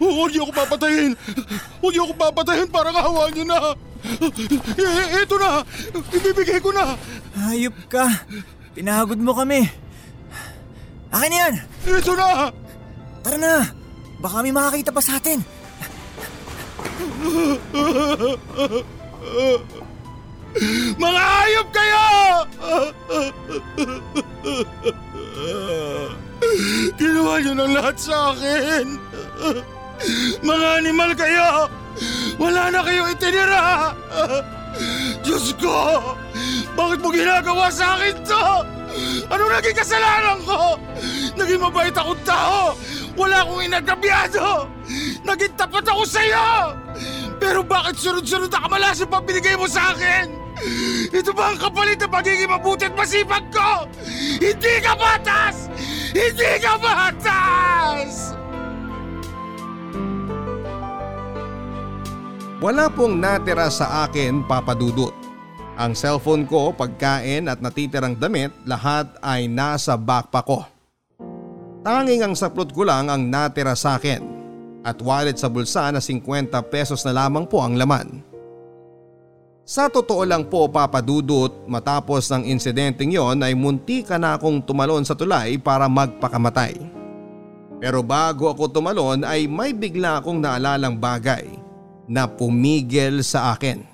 [0.04, 1.16] Huwag niyo ako papatayin!
[1.80, 3.72] Huwag niyo ako papatayin para kahawa niyo na!
[5.16, 5.64] Ito na!
[6.12, 7.00] Ibibigay ko na!
[7.40, 8.04] Hayop ka.
[8.74, 9.70] Pinagod mo kami.
[11.14, 11.54] Akin na yan!
[11.86, 12.50] Ito na!
[13.22, 13.56] Tara na!
[14.18, 15.46] Baka may makakita pa sa atin.
[20.98, 22.06] Mga hayop kayo!
[26.98, 28.98] Ginawa niyo ng lahat sa akin.
[30.42, 31.70] Mga animal kayo!
[32.42, 33.94] Wala na kayong itinira!
[35.22, 36.18] Diyos ko!
[36.84, 38.44] Bakit mo ginagawa sa akin to?
[39.32, 40.76] Ano naging kasalanan ko?
[41.40, 42.76] Naging mabait akong tao!
[43.16, 44.68] Wala akong inagabyado!
[45.24, 46.76] Naging tapat ako sa'yo!
[47.40, 50.28] Pero bakit sunod-sunod na kamalas ang binigay mo sa akin?
[51.16, 53.88] Ito ba ang kapalit na pagiging mabuti at masipag ko?
[54.44, 55.72] Hindi ka batas!
[56.12, 58.36] Hindi ka batas!
[62.60, 65.23] Wala pong natira sa akin papadudot.
[65.84, 70.64] Ang cellphone ko, pagkain at natitirang damit lahat ay nasa backpack ko.
[71.84, 74.24] Tanging ang saplot ko lang ang natira sa akin
[74.88, 78.24] at wallet sa bulsa na 50 pesos na lamang po ang laman.
[79.68, 85.04] Sa totoo lang po papadudot matapos ng insidenteng yon ay munti ka na akong tumalon
[85.04, 86.80] sa tulay para magpakamatay.
[87.84, 91.44] Pero bago ako tumalon ay may bigla akong naalalang bagay
[92.08, 93.93] na pumigil sa akin.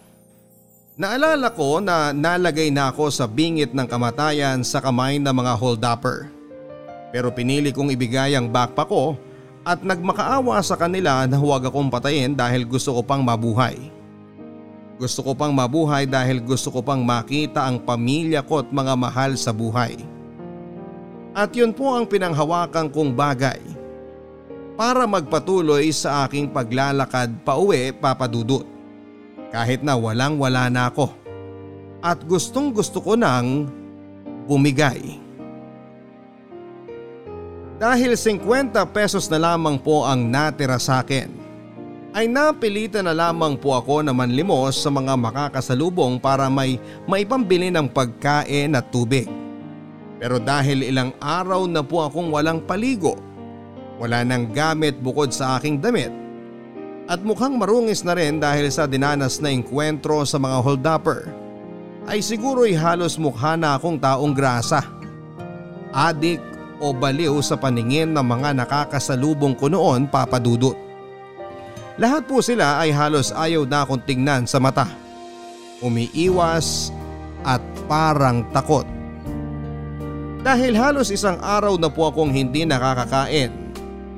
[1.00, 6.28] Naalala ko na nalagay na ako sa bingit ng kamatayan sa kamay ng mga hold-upper.
[7.16, 9.16] Pero pinili kong ibigay ang backpack ko
[9.64, 13.80] at nagmakaawa sa kanila na huwag akong patayin dahil gusto ko pang mabuhay.
[15.00, 19.40] Gusto ko pang mabuhay dahil gusto ko pang makita ang pamilya ko at mga mahal
[19.40, 19.96] sa buhay.
[21.32, 23.64] At yun po ang pinanghawakan kong bagay
[24.76, 28.79] para magpatuloy sa aking paglalakad pa uwi papadudot.
[29.50, 31.10] Kahit na walang wala na ako.
[32.00, 33.68] At gustong gusto ko nang
[34.46, 35.18] bumigay.
[37.80, 41.32] Dahil 50 pesos na lamang po ang natira sa akin
[42.12, 47.88] ay napilitan na lamang po ako na manlimos sa mga makakasalubong para may maipambili ng
[47.88, 49.30] pagkain at tubig.
[50.20, 53.16] Pero dahil ilang araw na po akong walang paligo,
[53.96, 56.12] wala nang gamit bukod sa aking damit
[57.10, 61.26] at mukhang marungis na rin dahil sa dinanas na inkwentro sa mga holdupper
[62.06, 64.86] ay siguro'y halos mukha na akong taong grasa.
[65.90, 66.38] Adik
[66.78, 70.78] o baliw sa paningin ng mga nakakasalubong ko noon papadudot.
[71.98, 74.86] Lahat po sila ay halos ayaw na akong tingnan sa mata.
[75.82, 76.94] Umiiwas
[77.42, 78.86] at parang takot.
[80.40, 83.69] Dahil halos isang araw na po akong hindi nakakakain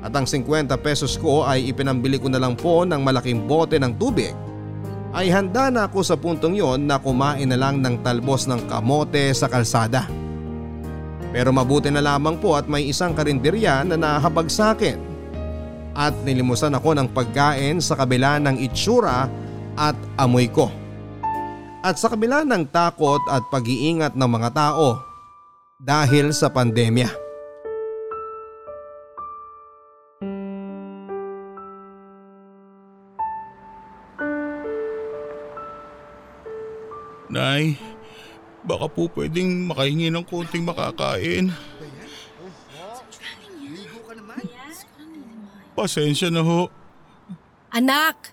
[0.02, 3.94] at ang 50 pesos ko ay ipinambili ko na lang po ng malaking bote ng
[3.94, 4.34] tubig
[5.12, 9.30] ay handa na ako sa puntong yon na kumain na lang ng talbos ng kamote
[9.36, 10.08] sa kalsada.
[11.32, 14.96] Pero mabuti na lamang po at may isang karinderya na nahabag sa akin
[15.92, 19.28] at nilimusan ako ng pagkain sa kabila ng itsura
[19.76, 20.72] at amoy ko.
[21.84, 24.96] At sa kabila ng takot at pag-iingat ng mga tao
[25.76, 27.21] dahil sa pandemya.
[37.52, 37.76] Nay,
[38.64, 41.52] baka po pwedeng makahingi ng konting makakain.
[45.76, 46.72] Pasensya na ho.
[47.68, 48.32] Anak!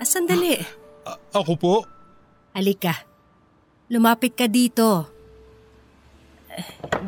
[0.00, 0.56] Ah, sandali.
[1.04, 1.74] A- ako po?
[2.56, 3.04] Halika.
[3.92, 5.04] Lumapit ka dito.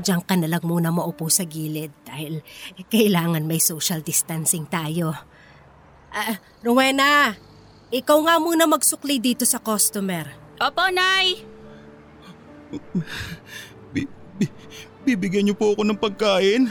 [0.04, 2.44] Diyan ka na lang muna maupo sa gilid dahil
[2.92, 5.16] kailangan may social distancing tayo.
[6.12, 7.32] Ah, Rowena,
[7.88, 10.47] ikaw nga muna magsukli dito sa customer.
[10.58, 11.38] Opo, Nay!
[13.94, 14.56] Bi- bi-
[15.06, 16.66] bibigyan niyo po ako ng pagkain?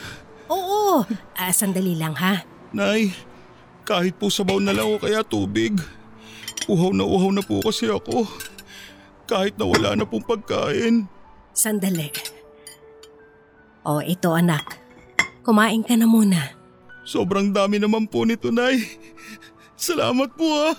[0.51, 1.07] Oo,
[1.39, 2.43] ah, sandali lang ha.
[2.75, 3.15] Nay,
[3.87, 5.79] kahit po sabaw na lang o kaya tubig.
[6.67, 8.27] Uhaw na uhaw na po kasi ako.
[9.23, 11.07] Kahit na wala na pong pagkain.
[11.55, 12.11] Sandali.
[13.87, 14.83] O, ito anak.
[15.47, 16.55] Kumain ka na muna.
[17.07, 18.83] Sobrang dami naman po nito, Nay.
[19.79, 20.75] Salamat po ah.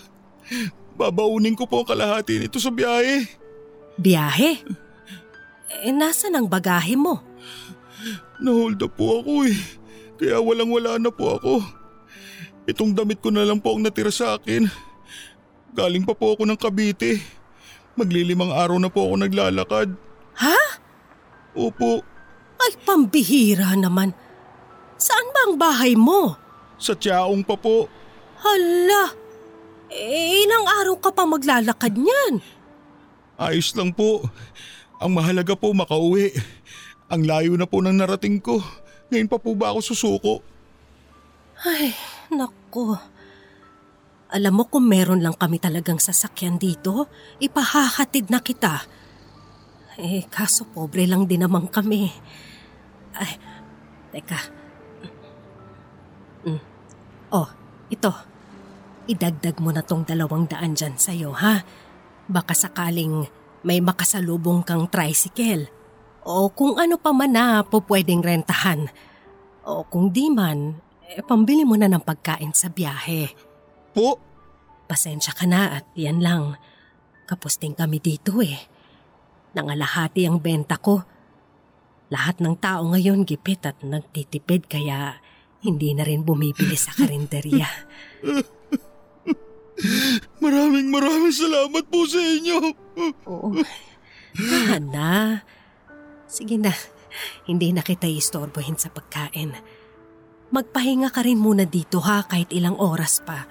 [0.99, 3.23] Babaunin ko po ang kalahati nito sa biyahe.
[3.95, 4.51] Biyahe?
[5.79, 7.23] Eh, nasan ang bagahe mo?
[8.43, 9.59] Nahold up po ako eh.
[10.19, 11.63] Kaya walang wala na po ako.
[12.67, 14.67] Itong damit ko na lang po ang natira sa akin.
[15.71, 17.23] Galing pa po ako ng Cavite.
[17.95, 19.95] Maglilimang araw na po ako naglalakad.
[20.43, 20.59] Ha?
[21.55, 22.03] Opo,
[22.59, 24.11] Ay, pambihira naman.
[24.99, 26.35] Saan ba ang bahay mo?
[26.79, 27.87] sa tiyaong pa po.
[28.39, 29.11] Hala,
[29.93, 32.45] eh, ilang araw ka pa maglalakad niyan?
[33.39, 34.27] Ayos lang po.
[34.99, 36.35] Ang mahalaga po makauwi.
[37.09, 38.61] Ang layo na po ng narating ko.
[39.09, 40.35] Ngayon pa po ba ako susuko?
[41.65, 41.97] Ay,
[42.29, 42.99] naku.
[44.29, 47.09] Alam mo kung meron lang kami talagang sasakyan dito,
[47.41, 48.85] ipahahatid na kita.
[49.97, 52.13] Eh, kaso pobre lang din naman kami.
[53.17, 53.33] Ay,
[54.13, 54.39] teka.
[56.45, 56.61] Mm.
[57.33, 57.49] Oh,
[57.89, 58.28] ito.
[59.09, 61.65] Idagdag mo na tong dalawang daan dyan sa'yo, ha?
[62.29, 63.25] Baka sakaling
[63.65, 65.65] may makasalubong kang tricycle.
[66.29, 68.85] O kung ano pa man na po pwedeng rentahan.
[69.65, 70.77] O kung di man,
[71.09, 73.33] eh, pambili mo na ng pagkain sa biyahe.
[73.97, 74.21] Po?
[74.85, 76.61] Pasensya ka na at yan lang.
[77.25, 78.61] Kapusting kami dito eh.
[79.57, 81.01] Nangalahati ang benta ko.
[82.13, 85.17] Lahat ng tao ngayon gipit at nagtitipid kaya
[85.65, 87.69] hindi na rin bumibili sa karinderya.
[90.43, 92.59] Maraming maraming salamat po sa inyo.
[93.27, 93.55] Oo.
[94.39, 95.43] Hana.
[96.27, 96.75] Sige na.
[97.49, 99.55] Hindi na kita istorbohin sa pagkain.
[100.49, 103.45] Magpahinga ka rin muna dito ha kahit ilang oras pa.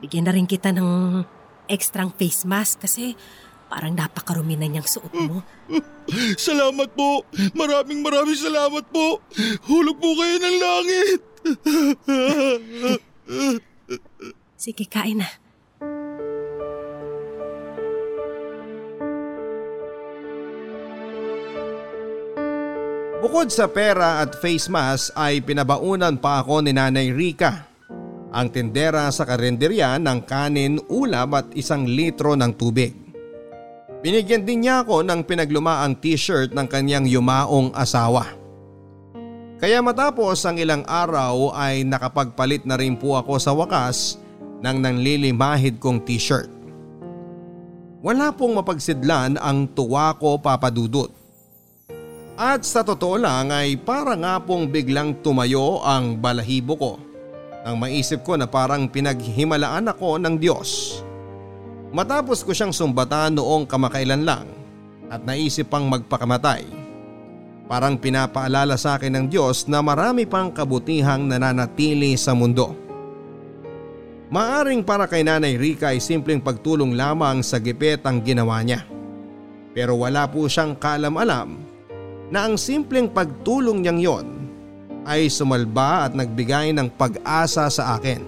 [0.00, 1.22] Bigyan na rin kita ng
[1.70, 3.14] extrang face mask kasi
[3.70, 5.46] parang napakarumi na niyang suot mo.
[6.34, 7.22] Salamat po.
[7.54, 9.22] Maraming maraming salamat po.
[9.70, 11.20] Hulog po kayo ng langit.
[14.60, 15.28] Sige, kain na.
[23.24, 27.72] Bukod sa pera at face mask ay pinabaunan pa ako ni Nanay Rika.
[28.36, 32.92] Ang tindera sa karinderya ng kanin, ulam at isang litro ng tubig.
[34.04, 38.28] Binigyan din niya ako ng pinaglumaang t-shirt ng kanyang yumaong asawa.
[39.56, 44.20] Kaya matapos ang ilang araw ay nakapagpalit na rin po ako sa wakas
[44.60, 46.48] ng nanlilimahid kong t-shirt.
[48.00, 51.12] Wala pong mapagsidlan ang tuwa ko papadudot.
[52.40, 56.92] At sa totoo lang ay para nga pong biglang tumayo ang balahibo ko
[57.60, 61.00] nang maisip ko na parang pinaghimalaan ako ng Diyos.
[61.92, 64.48] Matapos ko siyang sumbatan noong kamakailan lang
[65.12, 66.64] at naisip pang magpakamatay.
[67.68, 72.89] Parang pinapaalala sa akin ng Diyos na marami pang kabutihang nananatili sa mundo.
[74.30, 78.86] Maaring para kay Nanay Rika ay simpleng pagtulong lamang sa gipit ang ginawa niya.
[79.74, 81.58] Pero wala po siyang kalam-alam
[82.30, 84.26] na ang simpleng pagtulong niyang yon
[85.02, 88.22] ay sumalba at nagbigay ng pag-asa sa akin.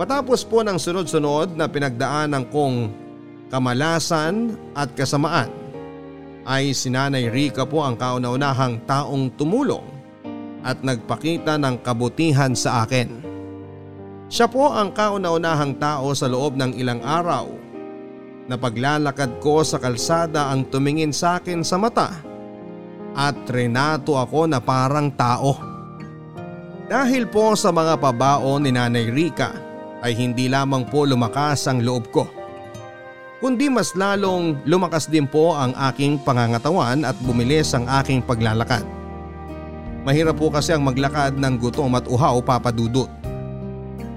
[0.00, 2.88] Matapos po ng sunod-sunod na pinagdaanan kong
[3.52, 5.52] kamalasan at kasamaan
[6.48, 9.84] ay sinanay Rika po ang kauna-unahang taong tumulong
[10.64, 13.33] at nagpakita ng kabutihan sa akin.
[14.28, 17.46] Siya po ang kauna-unahang tao sa loob ng ilang araw
[18.48, 22.08] na paglalakad ko sa kalsada ang tumingin sa akin sa mata
[23.14, 25.56] at renato ako na parang tao.
[26.84, 29.56] Dahil po sa mga pabao ni Nanay Rika
[30.04, 32.28] ay hindi lamang po lumakas ang loob ko.
[33.40, 38.84] Kundi mas lalong lumakas din po ang aking pangangatawan at bumilis ang aking paglalakad.
[40.04, 43.08] Mahirap po kasi ang maglakad ng gutom at uhaw papadudot.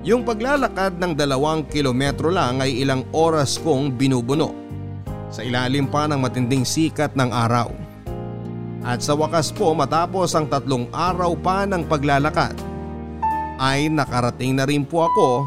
[0.07, 4.55] Yung paglalakad ng dalawang kilometro lang ay ilang oras kong binubuno
[5.27, 7.67] sa ilalim pa ng matinding sikat ng araw.
[8.87, 12.55] At sa wakas po matapos ang tatlong araw pa ng paglalakad
[13.59, 15.43] ay nakarating na rin po ako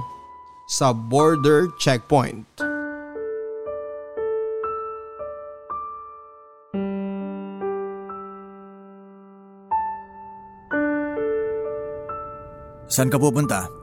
[0.69, 2.45] sa border checkpoint.
[12.93, 13.80] Saan ka pupunta?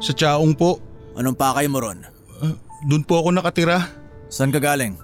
[0.00, 0.80] Sa Chaong po.
[1.16, 2.04] Anong pakay mo ron?
[2.40, 2.52] Uh,
[2.84, 3.88] Doon po ako nakatira.
[4.28, 5.00] Saan ka galing?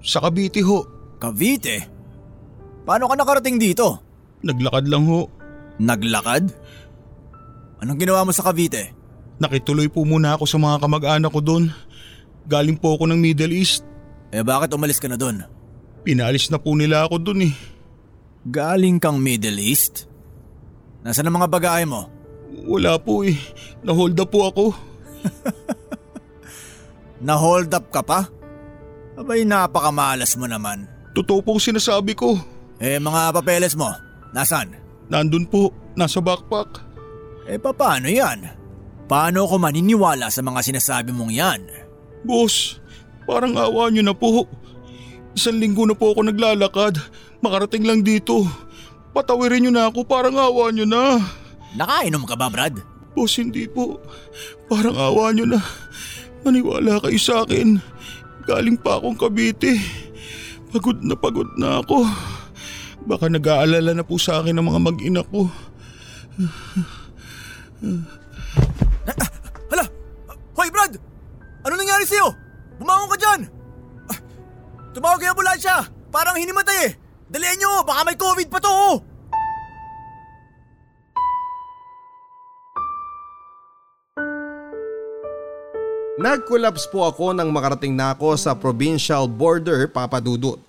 [0.00, 0.88] Sa Cavite ho.
[1.20, 1.84] Cavite?
[2.88, 4.00] Paano ka nakarating dito?
[4.42, 5.28] Naglakad lang ho.
[5.78, 6.50] Naglakad?
[7.84, 8.96] Anong ginawa mo sa Cavite?
[9.36, 11.64] Nakituloy po muna ako sa mga kamag-anak ko doon.
[12.48, 13.84] Galing po ako ng Middle East.
[14.32, 15.44] Eh bakit umalis ka na doon?
[16.02, 17.54] Pinalis na po nila ako doon eh.
[18.48, 20.10] Galing kang Middle East?
[21.06, 22.10] Nasaan ang mga bagay mo?
[22.52, 23.36] Wala po eh.
[23.80, 24.64] Na-hold up po ako.
[27.26, 28.28] Na-hold up ka pa?
[29.16, 30.88] Abay napakamalas mo naman.
[31.12, 32.36] Totoo pong sinasabi ko.
[32.82, 33.92] Eh mga papeles mo,
[34.34, 34.74] nasan?
[35.12, 36.82] Nandun po, nasa backpack.
[37.46, 38.48] Eh paano yan?
[39.06, 41.60] Paano ko maniniwala sa mga sinasabi mong yan?
[42.24, 42.80] Boss,
[43.28, 44.48] parang awa nyo na po.
[45.36, 46.96] Isang linggo na po ako naglalakad.
[47.44, 48.46] Makarating lang dito.
[49.12, 51.20] Patawirin nyo na ako, parang awa nyo na.
[51.76, 52.76] Nakainom ka ba, Brad?
[53.12, 54.00] Boss, hindi po.
[54.68, 55.60] Parang awa nyo na.
[56.44, 57.80] Maniwala kayo sa akin.
[58.48, 59.78] Galing pa akong Cavite.
[60.72, 62.04] Pagod na pagod na ako.
[63.04, 65.48] Baka nag-aalala na po sa akin ng mga mag-ina ko.
[69.02, 69.28] Ah,
[69.68, 69.84] hala!
[70.54, 70.96] Hoy, Brad!
[71.66, 72.30] Ano nangyari sa'yo?
[72.78, 73.40] Bumangon ka dyan!
[74.08, 74.18] Ah,
[74.94, 75.76] tumawag kayo ambulansya!
[76.08, 76.92] Parang hinimatay eh!
[77.28, 77.72] Dalihan nyo!
[77.84, 78.70] Baka may COVID pa to!
[78.70, 78.96] Oh!
[86.20, 90.60] Nag-collapse po ako nang makarating na ako sa provincial border papadudot.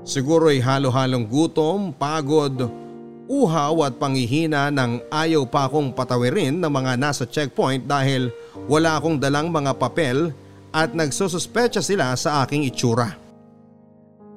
[0.00, 2.72] Siguro'y halo-halong gutom, pagod,
[3.28, 8.32] uhaw at panghihina nang ayaw pa akong patawirin ng mga nasa checkpoint dahil
[8.64, 10.32] wala akong dalang mga papel
[10.72, 13.12] at nagsususpecha sila sa aking itsura.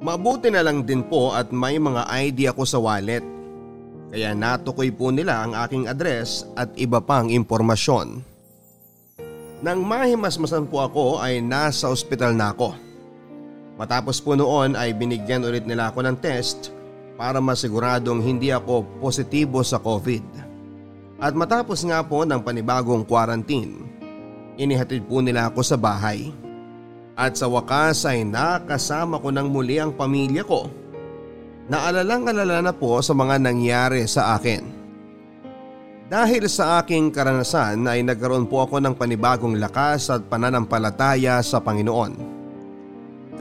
[0.03, 3.23] Mabuti na lang din po at may mga ID ako sa wallet.
[4.11, 8.34] Kaya natukoy po nila ang aking address at iba pang impormasyon.
[9.64, 12.76] Nang mahimasmasan po ako ay nasa ospital na ako.
[13.80, 16.72] Matapos po noon ay binigyan ulit nila ako ng test
[17.16, 20.43] para masiguradong hindi ako positibo sa COVID.
[21.20, 23.88] At matapos nga po ng panibagong quarantine,
[24.60, 26.32] inihatid po nila ako sa bahay.
[27.16, 30.68] At sa wakas ay nakasama ko ng muli ang pamilya ko.
[31.72, 34.84] Naalalang-alala na po sa mga nangyari sa akin.
[36.06, 42.14] Dahil sa aking karanasan ay nagkaroon po ako ng panibagong lakas at pananampalataya sa Panginoon.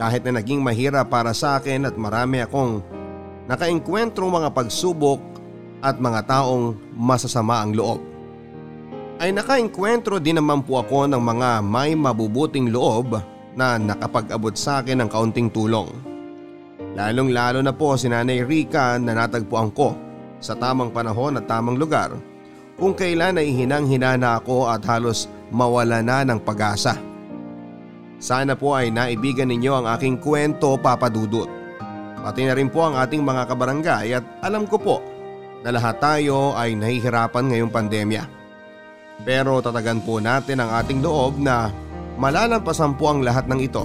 [0.01, 2.81] Kahit na naging mahirap para sa akin at marami akong
[3.45, 5.21] nakaengkwentro mga pagsubok
[5.85, 8.01] at mga taong masasama ang loob.
[9.21, 13.13] Ay nakaengkwentro din naman po ako ng mga may mabubuting loob
[13.53, 15.87] na nakapag-abot sa akin ng kaunting tulong.
[16.97, 19.93] Lalong lalo na po si Nanay Rika na natagpuan ko
[20.41, 22.09] sa tamang panahon at tamang lugar
[22.75, 26.99] kung kailan ay hinang-hina na ako at halos mawala na ng pag-asa.
[28.19, 31.47] Sana po ay naibigan ninyo ang aking kwento papadudot.
[32.19, 34.97] Pati na rin po ang ating mga kabarangay at alam ko po
[35.61, 38.23] na lahat tayo ay nahihirapan ngayong pandemya.
[39.23, 41.71] Pero tatagan po natin ang ating loob na
[42.19, 43.83] malalampasan po ang lahat ng ito.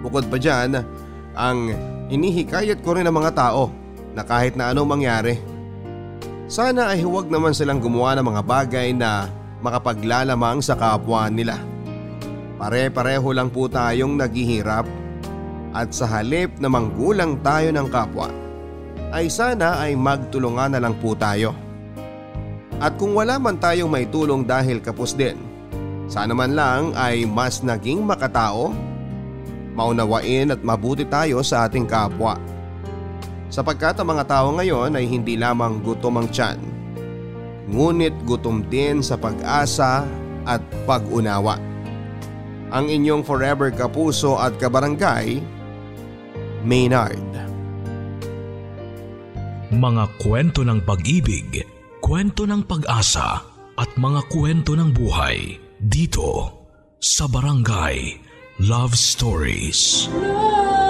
[0.00, 0.78] Bukod pa dyan,
[1.34, 1.58] ang
[2.08, 3.68] inihikayat ko rin ng mga tao
[4.14, 5.57] na kahit na anong mangyari
[6.48, 9.28] sana ay huwag naman silang gumawa ng mga bagay na
[9.60, 11.60] makapaglalamang sa kapwa nila.
[12.56, 14.88] Pare-pareho lang po tayong naghihirap
[15.76, 18.32] at sa halip na manggulang tayo ng kapwa
[19.12, 21.52] ay sana ay magtulungan na lang po tayo.
[22.80, 25.36] At kung wala man tayong may tulong dahil kapos din,
[26.08, 28.72] sana man lang ay mas naging makatao,
[29.76, 32.40] maunawain at mabuti tayo sa ating kapwa
[33.58, 36.62] sapagkat ang mga tao ngayon ay hindi lamang gutom ang tiyan,
[37.66, 40.06] ngunit gutom din sa pag-asa
[40.46, 41.58] at pag-unawa.
[42.70, 45.42] Ang inyong forever kapuso at kabarangay,
[46.62, 47.26] Maynard.
[49.74, 51.66] Mga kwento ng pag-ibig,
[51.98, 53.42] kwento ng pag-asa
[53.74, 56.62] at mga kwento ng buhay dito
[57.02, 58.22] sa Barangay
[58.62, 60.06] Love Stories.
[60.14, 60.87] Love